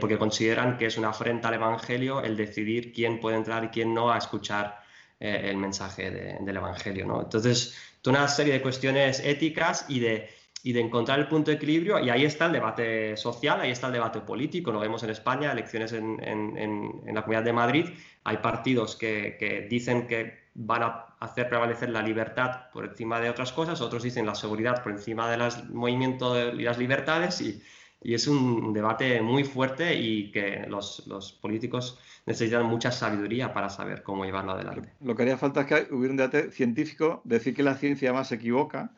porque 0.00 0.16
consideran 0.16 0.78
que 0.78 0.86
es 0.86 0.96
una 0.96 1.10
afrenta 1.10 1.48
al 1.48 1.54
Evangelio 1.54 2.22
el 2.22 2.38
decidir 2.38 2.92
quién 2.92 3.20
puede 3.20 3.36
entrar 3.36 3.64
y 3.64 3.68
quién 3.68 3.92
no 3.92 4.10
a 4.10 4.16
escuchar 4.16 4.82
eh, 5.20 5.48
el 5.50 5.56
mensaje 5.56 6.10
del 6.10 6.56
Evangelio. 6.56 7.06
¿no? 7.06 7.22
Entonces, 7.22 7.74
una 8.04 8.28
serie 8.28 8.52
de 8.52 8.60
cuestiones 8.60 9.20
éticas 9.20 9.86
y 9.88 10.00
de, 10.00 10.28
y 10.62 10.72
de 10.72 10.80
encontrar 10.80 11.18
el 11.18 11.28
punto 11.28 11.50
de 11.50 11.56
equilibrio, 11.56 11.98
y 11.98 12.10
ahí 12.10 12.24
está 12.24 12.46
el 12.46 12.52
debate 12.52 13.16
social, 13.16 13.60
ahí 13.60 13.70
está 13.70 13.86
el 13.86 13.94
debate 13.94 14.20
político, 14.20 14.72
lo 14.72 14.80
vemos 14.80 15.02
en 15.02 15.10
España, 15.10 15.52
elecciones 15.52 15.92
en, 15.92 16.20
en, 16.22 17.14
la 17.14 17.22
Comunidad 17.22 17.44
de 17.44 17.52
Madrid, 17.52 17.86
hay 18.24 18.38
partidos 18.38 18.96
que, 18.96 19.36
que, 19.38 19.62
dicen 19.62 20.06
que 20.06 20.43
van 20.54 20.82
a 20.84 21.16
hacer 21.20 21.48
prevalecer 21.48 21.90
la 21.90 22.02
libertad 22.02 22.70
por 22.72 22.84
encima 22.84 23.20
de 23.20 23.28
otras 23.28 23.52
cosas, 23.52 23.80
otros 23.80 24.02
dicen 24.02 24.24
la 24.24 24.34
seguridad 24.34 24.82
por 24.82 24.92
encima 24.92 25.30
del 25.30 25.42
movimiento 25.72 26.52
y 26.52 26.62
las 26.62 26.78
libertades, 26.78 27.40
y, 27.40 27.60
y 28.00 28.14
es 28.14 28.28
un 28.28 28.72
debate 28.72 29.20
muy 29.20 29.44
fuerte 29.44 29.94
y 29.94 30.30
que 30.30 30.64
los, 30.68 31.06
los, 31.06 31.32
políticos 31.32 31.98
necesitan 32.26 32.66
mucha 32.66 32.92
sabiduría 32.92 33.52
para 33.52 33.68
saber 33.68 34.02
cómo 34.02 34.24
llevarlo 34.24 34.52
adelante. 34.52 34.92
Lo 35.00 35.16
que 35.16 35.22
haría 35.22 35.36
falta 35.36 35.62
es 35.62 35.66
que 35.66 35.94
hubiera 35.94 36.12
un 36.12 36.18
debate 36.18 36.50
científico, 36.52 37.20
decir 37.24 37.54
que 37.54 37.62
la 37.62 37.74
ciencia 37.74 38.12
más 38.12 38.28
se 38.28 38.36
equivoca. 38.36 38.92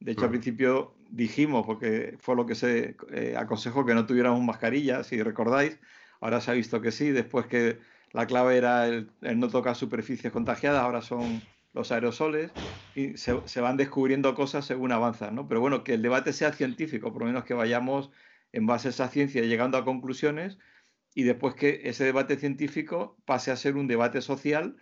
De 0.00 0.12
hecho, 0.12 0.22
al 0.22 0.28
mm. 0.28 0.32
principio 0.32 0.94
dijimos, 1.10 1.66
porque 1.66 2.16
fue 2.20 2.34
lo 2.36 2.46
que 2.46 2.54
se 2.54 2.96
eh, 3.12 3.34
aconsejó, 3.36 3.84
que 3.84 3.94
no 3.94 4.06
tuviéramos 4.06 4.42
mascarilla, 4.42 5.04
si 5.04 5.22
recordáis. 5.22 5.78
Ahora 6.20 6.40
se 6.40 6.50
ha 6.52 6.54
visto 6.54 6.80
que 6.80 6.92
sí, 6.92 7.10
después 7.10 7.46
que 7.46 7.80
la 8.12 8.26
clave 8.26 8.56
era 8.56 8.86
el, 8.86 9.10
no 9.36 9.48
tocar 9.48 9.76
superficies 9.76 10.32
contagiadas, 10.32 10.82
ahora 10.82 11.02
son 11.02 11.42
los 11.72 11.92
aerosoles 11.92 12.54
y 12.94 13.16
se, 13.16 13.60
van 13.60 13.76
descubriendo 13.76 14.34
cosas 14.34 14.66
según 14.66 14.92
avanzan, 14.92 15.34
¿no? 15.34 15.48
Pero 15.48 15.60
bueno, 15.60 15.82
que 15.82 15.94
el 15.94 16.02
debate 16.02 16.32
sea 16.32 16.52
científico, 16.52 17.12
por 17.12 17.22
lo 17.22 17.26
menos 17.26 17.44
que 17.44 17.54
vayamos 17.54 18.10
en 18.52 18.66
base 18.66 18.88
a 18.88 18.90
esa 18.90 19.08
ciencia 19.08 19.42
llegando 19.42 19.78
a 19.78 19.84
conclusiones 19.84 20.58
y 21.14 21.22
después 21.24 21.54
que 21.54 21.82
ese 21.84 22.04
debate 22.04 22.36
científico 22.36 23.16
pase 23.24 23.50
a 23.50 23.56
ser 23.56 23.76
un 23.76 23.86
debate 23.86 24.20
social 24.20 24.76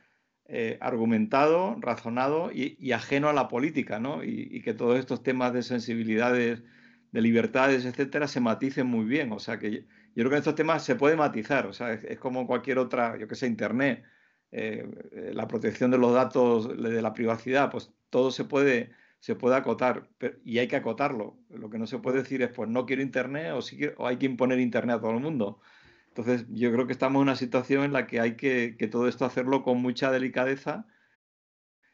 eh, 0.46 0.78
argumentado, 0.80 1.76
razonado 1.80 2.50
y, 2.52 2.90
ajeno 2.90 3.28
a 3.28 3.32
la 3.32 3.46
política, 3.46 4.00
¿no? 4.00 4.24
Y, 4.24 4.62
que 4.62 4.74
todos 4.74 4.98
estos 4.98 5.22
temas 5.22 5.52
de 5.52 5.62
sensibilidades, 5.62 6.64
de 7.12 7.20
libertades, 7.22 7.84
etcétera, 7.84 8.26
se 8.26 8.40
maticen 8.40 8.88
muy 8.88 9.04
bien. 9.04 9.30
O 9.32 9.38
sea, 9.38 9.60
que 9.60 9.86
yo, 10.14 10.22
creo 10.22 10.30
que 10.30 10.36
en 10.36 10.40
estos 10.40 10.54
temas 10.54 10.84
se 10.84 10.96
puede 10.96 11.16
matizar, 11.16 11.66
o 11.66 11.72
sea, 11.72 11.92
es, 11.92 12.18
como 12.18 12.46
cualquier 12.46 12.78
otra, 12.78 13.16
yo 13.18 13.28
que 13.28 13.34
sé, 13.34 13.46
Internet, 13.46 14.04
eh, 14.52 14.86
la 15.32 15.46
protección 15.48 15.90
de 15.90 15.98
los 15.98 16.12
datos, 16.12 16.68
de 16.76 17.02
la 17.02 17.12
privacidad, 17.14 17.70
pues 17.70 17.92
todo 18.10 18.30
se 18.30 18.44
puede 18.44 18.90
se 19.20 19.34
puede 19.36 19.54
acotar 19.56 20.08
y 20.44 20.58
hay 20.58 20.68
que 20.68 20.76
acotarlo. 20.76 21.38
Lo 21.50 21.70
que 21.70 21.78
no 21.78 21.86
se 21.86 21.98
puede 21.98 22.18
decir 22.18 22.42
es, 22.42 22.50
pues 22.50 22.68
no 22.68 22.86
quiero 22.86 23.02
Internet 23.02 23.52
o, 23.54 23.62
si 23.62 23.78
o 23.98 24.06
hay 24.06 24.16
que 24.16 24.26
imponer 24.26 24.58
Internet 24.58 24.96
a 24.96 25.00
todo 25.00 25.12
el 25.12 25.20
mundo. 25.20 25.60
Entonces, 26.08 26.46
yo 26.50 26.72
creo 26.72 26.86
que 26.86 26.92
estamos 26.92 27.20
en 27.20 27.22
una 27.24 27.36
situación 27.36 27.84
en 27.84 27.92
la 27.92 28.06
que 28.06 28.20
hay 28.20 28.36
que, 28.36 28.72
todo 28.90 29.08
esto 29.08 29.24
hacerlo 29.24 29.62
con 29.62 29.80
mucha 29.80 30.10
delicadeza 30.10 30.86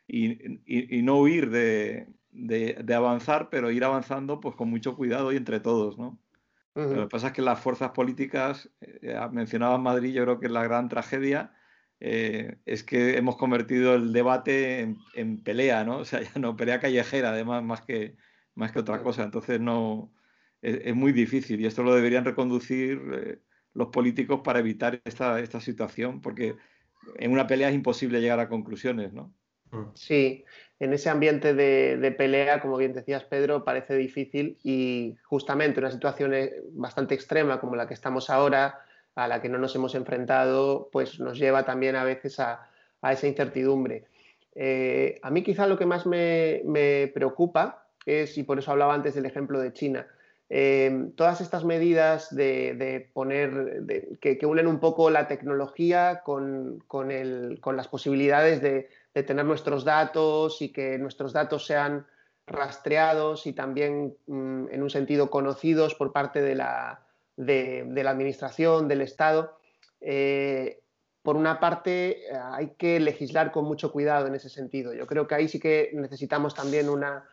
y, 0.06 0.38
no 1.02 1.18
huir 1.20 1.50
de, 1.50 2.06
avanzar, 2.94 3.50
pero 3.50 3.70
ir 3.70 3.84
avanzando 3.84 4.40
pues 4.40 4.54
con 4.56 4.70
mucho 4.70 4.96
cuidado 4.96 5.32
y 5.32 5.36
entre 5.36 5.60
todos, 5.60 5.98
¿no? 5.98 6.18
Lo 6.76 7.04
que 7.04 7.08
pasa 7.08 7.28
es 7.28 7.32
que 7.32 7.40
las 7.40 7.58
fuerzas 7.58 7.92
políticas, 7.92 8.70
eh, 8.80 9.18
mencionabas 9.32 9.80
Madrid, 9.80 10.12
yo 10.12 10.24
creo 10.24 10.38
que 10.38 10.46
es 10.46 10.52
la 10.52 10.62
gran 10.62 10.90
tragedia, 10.90 11.54
eh, 12.00 12.58
es 12.66 12.84
que 12.84 13.16
hemos 13.16 13.36
convertido 13.36 13.94
el 13.94 14.12
debate 14.12 14.94
en, 15.14 15.42
pelea, 15.42 15.84
¿no? 15.84 15.98
O 16.00 16.04
sea, 16.04 16.20
ya 16.20 16.38
no, 16.38 16.54
pelea 16.54 16.78
callejera, 16.78 17.30
además, 17.30 17.62
más 17.62 17.80
que, 17.80 18.16
más 18.54 18.72
que 18.72 18.80
otra 18.80 19.02
cosa. 19.02 19.24
Entonces, 19.24 19.58
no, 19.58 20.12
es, 20.60 20.94
muy 20.94 21.12
difícil 21.12 21.60
y 21.60 21.66
esto 21.66 21.82
lo 21.82 21.94
deberían 21.94 22.26
reconducir 22.26 23.00
eh, 23.12 23.38
los 23.72 23.88
políticos 23.88 24.42
para 24.44 24.58
evitar 24.58 25.00
esta, 25.04 25.40
esta 25.40 25.60
situación, 25.60 26.20
porque 26.20 26.56
en 27.16 27.32
una 27.32 27.46
pelea 27.46 27.70
es 27.70 27.74
imposible 27.74 28.20
llegar 28.20 28.40
a 28.40 28.48
conclusiones, 28.48 29.14
¿no? 29.14 29.34
Mm. 29.70 29.94
Sí, 29.94 30.44
en 30.78 30.92
ese 30.92 31.08
ambiente 31.08 31.54
de, 31.54 31.96
de, 31.96 32.10
pelea, 32.12 32.60
como 32.60 32.76
bien 32.76 32.92
decías 32.92 33.24
Pedro, 33.24 33.64
parece 33.64 33.96
difícil 33.96 34.58
y 34.62 35.16
justamente 35.24 35.80
una 35.80 35.90
situación 35.90 36.34
eh, 36.34 36.52
bastante 36.72 37.14
extrema 37.14 37.60
como 37.60 37.76
la 37.76 37.88
que 37.88 37.94
estamos 37.94 38.28
ahora, 38.28 38.80
a 39.14 39.26
la 39.26 39.40
que 39.40 39.48
no 39.48 39.58
nos 39.58 39.74
hemos 39.74 39.94
enfrentado, 39.94 40.90
pues 40.92 41.18
nos 41.18 41.38
lleva 41.38 41.64
también 41.64 41.96
a 41.96 42.04
veces 42.04 42.38
a, 42.38 42.68
esa 43.10 43.26
incertidumbre. 43.26 44.04
Eh, 44.54 45.18
a 45.22 45.30
mí 45.30 45.42
quizá 45.42 45.66
lo 45.66 45.78
que 45.78 45.86
más 45.86 46.06
me, 46.06 47.10
preocupa 47.14 47.86
es, 48.04 48.36
y 48.36 48.42
por 48.42 48.58
eso 48.58 48.72
hablaba 48.72 48.94
antes 48.94 49.14
del 49.14 49.26
ejemplo 49.26 49.60
de 49.60 49.72
China, 49.72 50.06
eh, 50.48 51.08
todas 51.16 51.40
estas 51.40 51.64
medidas 51.64 52.34
de, 52.34 53.08
poner, 53.12 53.82
que, 54.20 54.38
unen 54.44 54.66
un 54.66 54.80
poco 54.80 55.10
la 55.10 55.28
tecnología 55.28 56.20
con, 56.22 56.82
las 57.64 57.88
posibilidades 57.88 58.60
de, 58.60 58.88
tener 59.22 59.44
nuestros 59.44 59.84
datos 59.84 60.60
y 60.62 60.72
que 60.72 60.98
nuestros 60.98 61.32
datos 61.32 61.66
sean 61.66 62.06
rastreados 62.46 63.46
y 63.46 63.52
también 63.52 64.16
mm, 64.26 64.68
en 64.70 64.82
un 64.82 64.90
sentido 64.90 65.30
conocidos 65.30 65.94
por 65.94 66.12
parte 66.12 66.42
de 66.42 66.54
la, 66.54 67.06
de, 67.36 68.02
la 68.02 68.10
Administración, 68.10 68.88
del 68.88 69.02
Estado. 69.02 69.58
Eh, 70.00 70.82
por 71.22 71.36
una 71.36 71.58
parte, 71.58 72.22
hay 72.52 72.74
que 72.78 73.00
legislar 73.00 73.50
con 73.50 73.64
mucho 73.64 73.90
cuidado 73.90 74.28
en 74.28 74.36
ese 74.36 74.48
sentido. 74.48 74.94
Yo 74.94 75.08
creo 75.08 75.26
que 75.26 75.34
ahí 75.34 75.48
sí 75.48 75.58
que 75.58 75.90
necesitamos 75.92 76.54
también 76.54 76.88
una, 76.88 77.26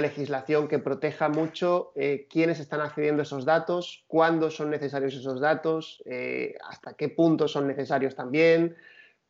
legislación 0.00 0.68
que 0.68 0.78
proteja 0.78 1.28
mucho 1.28 1.92
eh, 1.96 2.26
quiénes 2.30 2.60
están 2.60 2.80
accediendo 2.80 3.20
a 3.20 3.24
esos 3.24 3.44
datos, 3.44 4.04
cuándo 4.08 4.50
son 4.50 4.70
necesarios 4.70 5.12
esos 5.14 5.38
datos, 5.38 6.02
eh, 6.06 6.54
hasta 6.66 6.94
qué 6.94 7.10
punto 7.10 7.46
son 7.46 7.66
necesarios 7.66 8.16
también, 8.16 8.74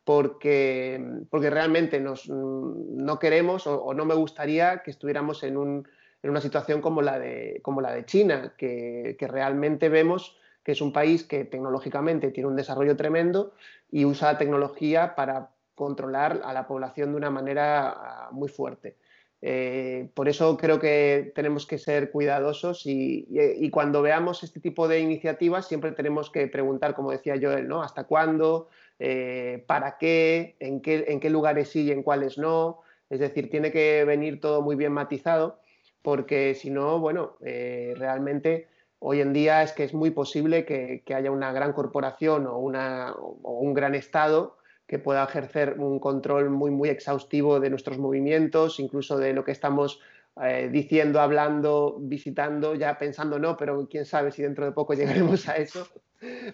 porque, 0.03 1.03
porque 1.29 1.49
realmente 1.49 1.99
nos, 1.99 2.27
no 2.29 3.19
queremos 3.19 3.67
o, 3.67 3.93
no 3.93 4.05
me 4.05 4.15
gustaría 4.15 4.81
que 4.83 4.91
estuviéramos 4.91 5.43
en 5.43 5.57
un, 5.57 5.87
en 6.23 6.29
una 6.29 6.41
situación 6.41 6.81
como 6.81 7.01
la 7.01 7.19
de, 7.19 7.59
como 7.61 7.81
la 7.81 7.93
de 7.93 8.05
China, 8.05 8.53
que, 8.57 9.15
realmente 9.19 9.89
vemos 9.89 10.37
que 10.63 10.73
es 10.73 10.81
un 10.81 10.93
país 10.93 11.23
que 11.23 11.43
tecnológicamente 11.43 12.29
tiene 12.29 12.49
un 12.49 12.55
desarrollo 12.55 12.95
tremendo 12.95 13.53
y 13.89 14.05
usa 14.05 14.33
la 14.33 14.37
tecnología 14.37 15.15
para 15.15 15.49
controlar 15.73 16.41
a 16.43 16.53
la 16.53 16.67
población 16.67 17.11
de 17.11 17.17
una 17.17 17.31
manera 17.31 17.89
ah, 17.89 18.29
muy 18.31 18.47
fuerte. 18.47 18.97
Eh, 19.43 20.09
por 20.13 20.29
eso 20.29 20.55
creo 20.55 20.79
que 20.79 21.31
tenemos 21.33 21.65
que 21.65 21.79
ser 21.79 22.11
cuidadosos 22.11 22.83
y, 22.85 23.69
cuando 23.71 24.03
veamos 24.03 24.43
este 24.43 24.59
tipo 24.59 24.87
de 24.87 24.99
iniciativas 24.99 25.67
siempre 25.67 25.91
tenemos 25.93 26.29
que 26.29 26.47
preguntar, 26.47 26.93
como 26.93 27.11
decía 27.11 27.39
Joel, 27.41 27.67
¿no? 27.67 27.81
¿Hasta 27.81 28.03
cuándo? 28.03 28.69
Eh, 29.03 29.63
¿Para 29.65 29.97
qué? 29.97 30.55
¿En 30.59 30.79
qué, 30.79 31.05
en 31.07 31.19
qué 31.19 31.31
lugares 31.31 31.69
sí 31.69 31.85
y 31.85 31.91
en 31.91 32.03
cuáles 32.03 32.37
no? 32.37 32.81
Es 33.09 33.19
decir, 33.19 33.49
tiene 33.49 33.71
que 33.71 34.05
venir 34.05 34.39
todo 34.39 34.61
muy 34.61 34.75
bien 34.75 34.93
matizado 34.93 35.59
porque 36.03 36.53
si 36.53 36.69
no, 36.69 36.99
bueno, 36.99 37.37
eh, 37.43 37.95
realmente 37.97 38.67
hoy 38.99 39.21
en 39.21 39.33
día 39.33 39.63
es 39.63 39.71
que 39.71 39.83
es 39.83 39.95
muy 39.95 40.11
posible 40.11 40.65
que, 40.65 41.03
haya 41.15 41.31
una 41.31 41.51
gran 41.51 41.73
corporación 41.73 42.45
o, 42.45 42.59
una, 42.59 43.13
o 43.13 43.59
un 43.59 43.73
gran 43.73 43.95
Estado 43.95 44.57
que 44.85 44.99
pueda 44.99 45.23
ejercer 45.23 45.79
un 45.79 45.99
control 45.99 46.51
muy, 46.51 46.69
muy 46.69 46.89
exhaustivo 46.89 47.59
de 47.59 47.71
nuestros 47.71 47.97
movimientos, 47.97 48.79
incluso 48.79 49.17
de 49.17 49.33
lo 49.33 49.43
que 49.43 49.51
estamos 49.51 49.99
eh, 50.43 50.69
diciendo, 50.71 51.19
hablando, 51.19 51.97
visitando, 51.99 52.75
ya 52.75 52.99
pensando 52.99 53.39
no, 53.39 53.57
pero 53.57 53.87
quién 53.89 54.05
sabe 54.05 54.31
si 54.31 54.43
dentro 54.43 54.65
de 54.65 54.73
poco 54.73 54.93
llegaremos 54.93 55.49
a 55.49 55.55
eso. 55.55 55.87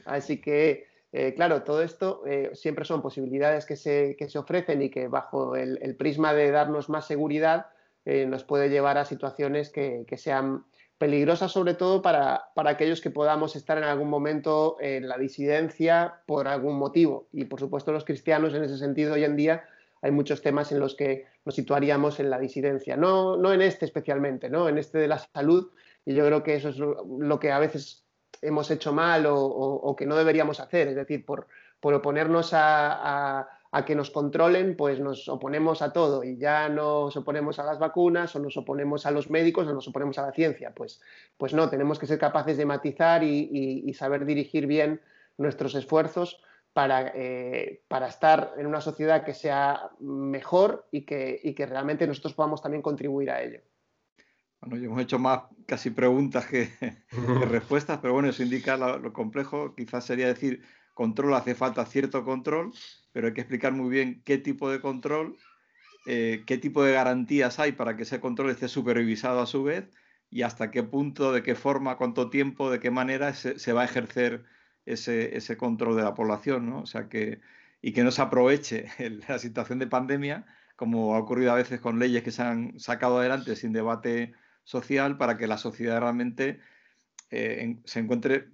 Así 0.06 0.40
que, 0.40 0.88
eh, 1.14 1.34
claro, 1.34 1.64
todo 1.64 1.82
esto 1.82 2.24
eh, 2.26 2.52
siempre 2.54 2.86
son 2.86 3.02
posibilidades 3.02 3.66
que 3.66 3.76
se, 3.76 4.16
que 4.18 4.30
se, 4.30 4.38
ofrecen 4.38 4.82
y 4.82 4.90
que 4.90 5.08
bajo 5.08 5.56
el, 5.56 5.96
prisma 5.96 6.34
de 6.34 6.52
darnos 6.52 6.90
más 6.90 7.08
seguridad 7.08 7.68
nos 8.06 8.46
puede 8.46 8.70
llevar 8.70 8.98
a 8.98 9.04
situaciones 9.04 9.70
que, 9.70 10.06
que 10.08 10.16
sean 10.16 10.64
peligrosa 10.98 11.48
sobre 11.48 11.76
todo 11.76 12.02
para, 12.02 12.50
aquellos 12.56 13.02
que 13.02 13.12
podamos 13.12 13.56
estar 13.56 13.78
en 13.78 13.84
algún 13.84 14.10
momento 14.10 14.78
en 14.80 15.08
la 15.08 15.18
disidencia 15.18 16.22
por 16.26 16.48
algún 16.48 16.78
motivo. 16.78 17.28
Y 17.32 17.46
por 17.46 17.60
supuesto 17.60 17.92
los 17.92 18.06
cristianos 18.06 18.54
en 18.54 18.64
ese 18.64 18.78
sentido 18.78 19.14
hoy 19.14 19.24
en 19.24 19.36
día 19.36 19.64
hay 20.02 20.12
muchos 20.12 20.42
temas 20.42 20.72
en 20.72 20.80
los 20.80 20.96
que 20.96 21.26
nos 21.46 21.56
situaríamos 21.56 22.20
en 22.20 22.30
la 22.30 22.40
disidencia. 22.40 22.98
No, 22.98 23.38
no 23.38 23.54
en 23.54 23.62
este 23.62 23.86
especialmente, 23.86 24.50
¿no? 24.50 24.70
en 24.70 24.78
este 24.78 24.98
de 24.98 25.08
la 25.08 25.20
salud. 25.20 25.72
Y 26.06 26.14
yo 26.14 26.26
creo 26.26 26.44
que 26.44 26.56
eso 26.56 26.70
es 26.70 26.78
lo, 26.78 27.40
que 27.40 27.52
a 27.52 27.60
veces 27.60 28.06
hemos 28.42 28.70
hecho 28.72 28.94
mal 28.94 29.26
o, 29.28 29.96
que 29.98 30.06
no 30.06 30.16
deberíamos 30.16 30.60
hacer. 30.60 30.88
Es 30.90 30.96
decir, 30.96 31.26
por, 31.26 31.48
oponernos 31.82 32.52
a 32.54 33.48
a 33.72 33.86
que 33.86 33.96
nos 33.96 34.12
controlen, 34.12 34.76
pues 34.76 35.00
nos 35.00 35.28
oponemos 35.28 35.82
a 35.82 35.92
todo 35.92 36.24
y 36.24 36.38
ya 36.38 36.70
nos 36.70 37.16
oponemos 37.18 37.60
a 37.60 37.64
las 37.64 37.80
vacunas 37.80 38.36
o 38.36 38.40
nos 38.40 38.56
oponemos 38.58 39.06
a 39.06 39.12
los 39.12 39.30
médicos 39.30 39.68
o 39.68 39.74
nos 39.74 39.88
oponemos 39.88 40.18
a 40.18 40.24
la 40.24 40.32
ciencia. 40.32 40.72
Pues, 40.74 41.02
pues 41.38 41.54
no, 41.54 41.70
tenemos 41.70 42.00
que 42.00 42.08
ser 42.08 42.18
capaces 42.18 42.58
de 42.58 42.66
matizar 42.66 43.24
y, 43.24 43.94
saber 43.94 44.26
dirigir 44.26 44.68
bien 44.68 45.02
nuestros 45.38 45.76
esfuerzos 45.76 46.42
para, 46.74 47.12
eh, 47.16 47.82
para, 47.88 48.08
estar 48.08 48.54
en 48.58 48.68
una 48.68 48.82
sociedad 48.82 49.24
que 49.24 49.34
sea 49.34 49.90
mejor 50.00 50.86
y 50.92 51.02
que, 51.02 51.40
y 51.44 51.54
que 51.54 51.66
realmente 51.66 52.06
nosotros 52.06 52.34
podamos 52.34 52.62
también 52.62 52.82
contribuir 52.82 53.32
a 53.32 53.42
ello. 53.42 53.62
Bueno, 54.62 54.86
hemos 54.86 55.02
hecho 55.02 55.20
más 55.20 55.44
casi 55.66 55.92
preguntas 55.92 56.46
que, 56.48 56.70
respuestas, 57.50 58.00
pero 58.02 58.14
bueno, 58.14 58.30
eso 58.30 58.44
indica 58.44 58.78
lo 58.78 59.14
complejo. 59.14 59.76
Quizás 59.76 60.06
sería 60.06 60.28
decir, 60.28 60.64
control 60.94 61.34
hace 61.36 61.56
falta 61.56 61.86
cierto 61.86 62.24
control 62.24 62.74
pero 63.18 63.30
hay 63.30 63.34
que 63.34 63.42
explicar 63.42 63.74
muy 63.74 63.90
bien 63.90 64.22
qué 64.26 64.38
tipo 64.38 64.70
de 64.70 64.80
control, 64.80 65.38
eh, 66.06 66.44
qué 66.46 66.60
tipo 66.60 66.84
de 66.84 66.94
garantías 66.94 67.58
hay 67.60 67.72
para 67.72 67.98
que 67.98 68.04
ese 68.04 68.20
control 68.20 68.52
esté 68.52 68.68
supervisado 68.68 69.42
a 69.42 69.48
su 69.48 69.64
vez 69.64 69.90
y 70.30 70.44
hasta 70.44 70.70
qué 70.70 70.84
punto, 70.84 71.34
de 71.34 71.42
qué 71.42 71.56
forma, 71.56 71.98
cuánto 71.98 72.30
tiempo, 72.30 72.70
de 72.70 72.80
qué 72.80 72.92
manera 72.92 73.34
se, 73.34 73.74
va 73.74 73.82
a 73.82 73.86
ejercer 73.86 74.46
ese, 74.86 75.58
control 75.58 75.96
de 75.96 76.04
la 76.04 76.14
población, 76.14 76.70
¿no? 76.70 76.82
O 76.82 76.86
sea 76.86 77.10
que, 77.10 77.42
y 77.82 77.92
que 77.92 78.04
no 78.04 78.12
se 78.12 78.22
aproveche 78.22 78.86
la 79.28 79.40
situación 79.40 79.80
de 79.80 79.88
pandemia, 79.88 80.46
como 80.76 81.16
ha 81.16 81.18
ocurrido 81.18 81.52
a 81.54 81.56
veces 81.56 81.82
con 81.82 81.98
leyes 81.98 82.22
que 82.22 82.30
se 82.30 82.44
han 82.44 82.80
sacado 82.80 83.18
adelante 83.18 83.56
sin 83.56 83.74
debate 83.74 84.34
social, 84.68 85.18
para 85.18 85.38
que 85.38 85.48
la 85.48 85.58
sociedad 85.58 86.02
realmente 86.02 86.60
eh, 87.32 87.78
se 87.86 88.00
encuentre 88.02 88.50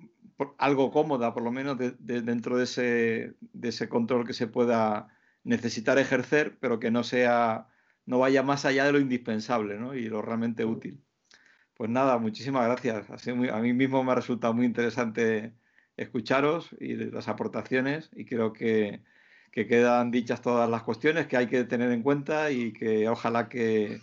algo 0.59 0.91
cómoda, 0.91 1.33
por 1.33 1.41
lo 1.41 1.51
menos 1.51 1.77
dentro 1.99 2.57
de 2.57 2.65
ese, 2.65 3.33
de 3.39 3.69
ese 3.69 3.89
control 3.89 4.25
que 4.27 4.33
se 4.33 4.45
pueda 4.45 5.07
necesitar 5.43 5.97
ejercer, 5.97 6.57
pero 6.59 6.79
que 6.79 6.91
no 6.91 7.03
sea, 7.03 7.67
no 8.05 8.19
vaya 8.19 8.43
más 8.43 8.65
allá 8.65 8.85
de 8.85 8.91
lo 8.91 8.99
indispensable 8.99 9.75
y 9.97 10.03
lo 10.03 10.21
realmente 10.21 10.65
útil. 10.65 11.03
Pues 11.73 11.89
nada, 11.89 12.19
muchísimas 12.19 12.65
gracias. 12.67 13.27
a 13.27 13.59
mí 13.59 13.73
mismo 13.73 14.03
me 14.03 14.11
ha 14.11 14.15
resultado 14.15 14.53
muy 14.53 14.67
interesante 14.67 15.55
escucharos 15.97 16.75
y 16.79 16.93
las 16.95 17.27
aportaciones 17.27 18.11
y 18.15 18.25
creo 18.25 18.53
que, 18.53 19.01
que, 19.51 19.65
quedan 19.67 20.11
dichas 20.11 20.43
todas 20.43 20.69
las 20.69 20.83
cuestiones 20.83 21.25
que 21.25 21.37
hay 21.37 21.47
que 21.47 21.63
tener 21.63 21.91
en 21.91 22.03
cuenta 22.03 22.51
y 22.51 22.71
que 22.71 23.09
ojalá 23.09 23.49
que, 23.49 23.99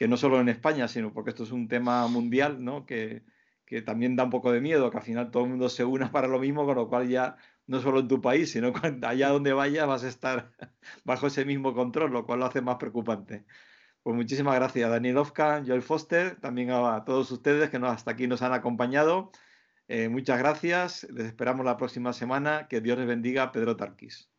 que 0.00 0.08
no 0.08 0.16
solo 0.16 0.40
en 0.40 0.48
España, 0.48 0.88
sino 0.88 1.12
porque 1.12 1.28
esto 1.28 1.42
es 1.44 1.52
un 1.52 1.68
tema 1.68 2.06
mundial, 2.08 2.64
¿no? 2.64 2.86
que, 2.86 3.22
que 3.66 3.82
también 3.82 4.16
da 4.16 4.24
un 4.24 4.30
poco 4.30 4.50
de 4.50 4.62
miedo, 4.62 4.90
que 4.90 4.96
al 4.96 5.02
final 5.02 5.30
todo 5.30 5.44
el 5.44 5.50
mundo 5.50 5.68
se 5.68 5.84
una 5.84 6.10
para 6.10 6.26
lo 6.26 6.38
mismo, 6.38 6.64
con 6.64 6.76
lo 6.76 6.88
cual 6.88 7.06
ya 7.06 7.36
no 7.66 7.80
solo 7.82 8.00
en 8.00 8.08
tu 8.08 8.18
país, 8.22 8.50
sino 8.50 8.72
allá 9.02 9.28
donde 9.28 9.52
vayas 9.52 9.86
vas 9.86 10.02
a 10.04 10.08
estar 10.08 10.52
bajo 11.04 11.26
ese 11.26 11.44
mismo 11.44 11.74
control, 11.74 12.12
lo 12.12 12.24
cual 12.24 12.38
lo 12.38 12.46
hace 12.46 12.62
más 12.62 12.76
preocupante. 12.76 13.44
Pues 14.02 14.16
muchísimas 14.16 14.54
gracias, 14.54 14.88
Daniel 14.88 15.18
Ofka, 15.18 15.62
Joel 15.66 15.82
Foster, 15.82 16.40
también 16.40 16.70
a 16.70 17.04
todos 17.04 17.30
ustedes 17.30 17.68
que 17.68 17.76
hasta 17.76 18.12
aquí 18.12 18.26
nos 18.26 18.40
han 18.40 18.54
acompañado. 18.54 19.32
Eh, 19.86 20.08
muchas 20.08 20.38
gracias, 20.38 21.06
les 21.10 21.26
esperamos 21.26 21.66
la 21.66 21.76
próxima 21.76 22.14
semana. 22.14 22.68
Que 22.68 22.80
Dios 22.80 22.96
les 22.96 23.06
bendiga, 23.06 23.52
Pedro 23.52 23.76
Tarquis. 23.76 24.30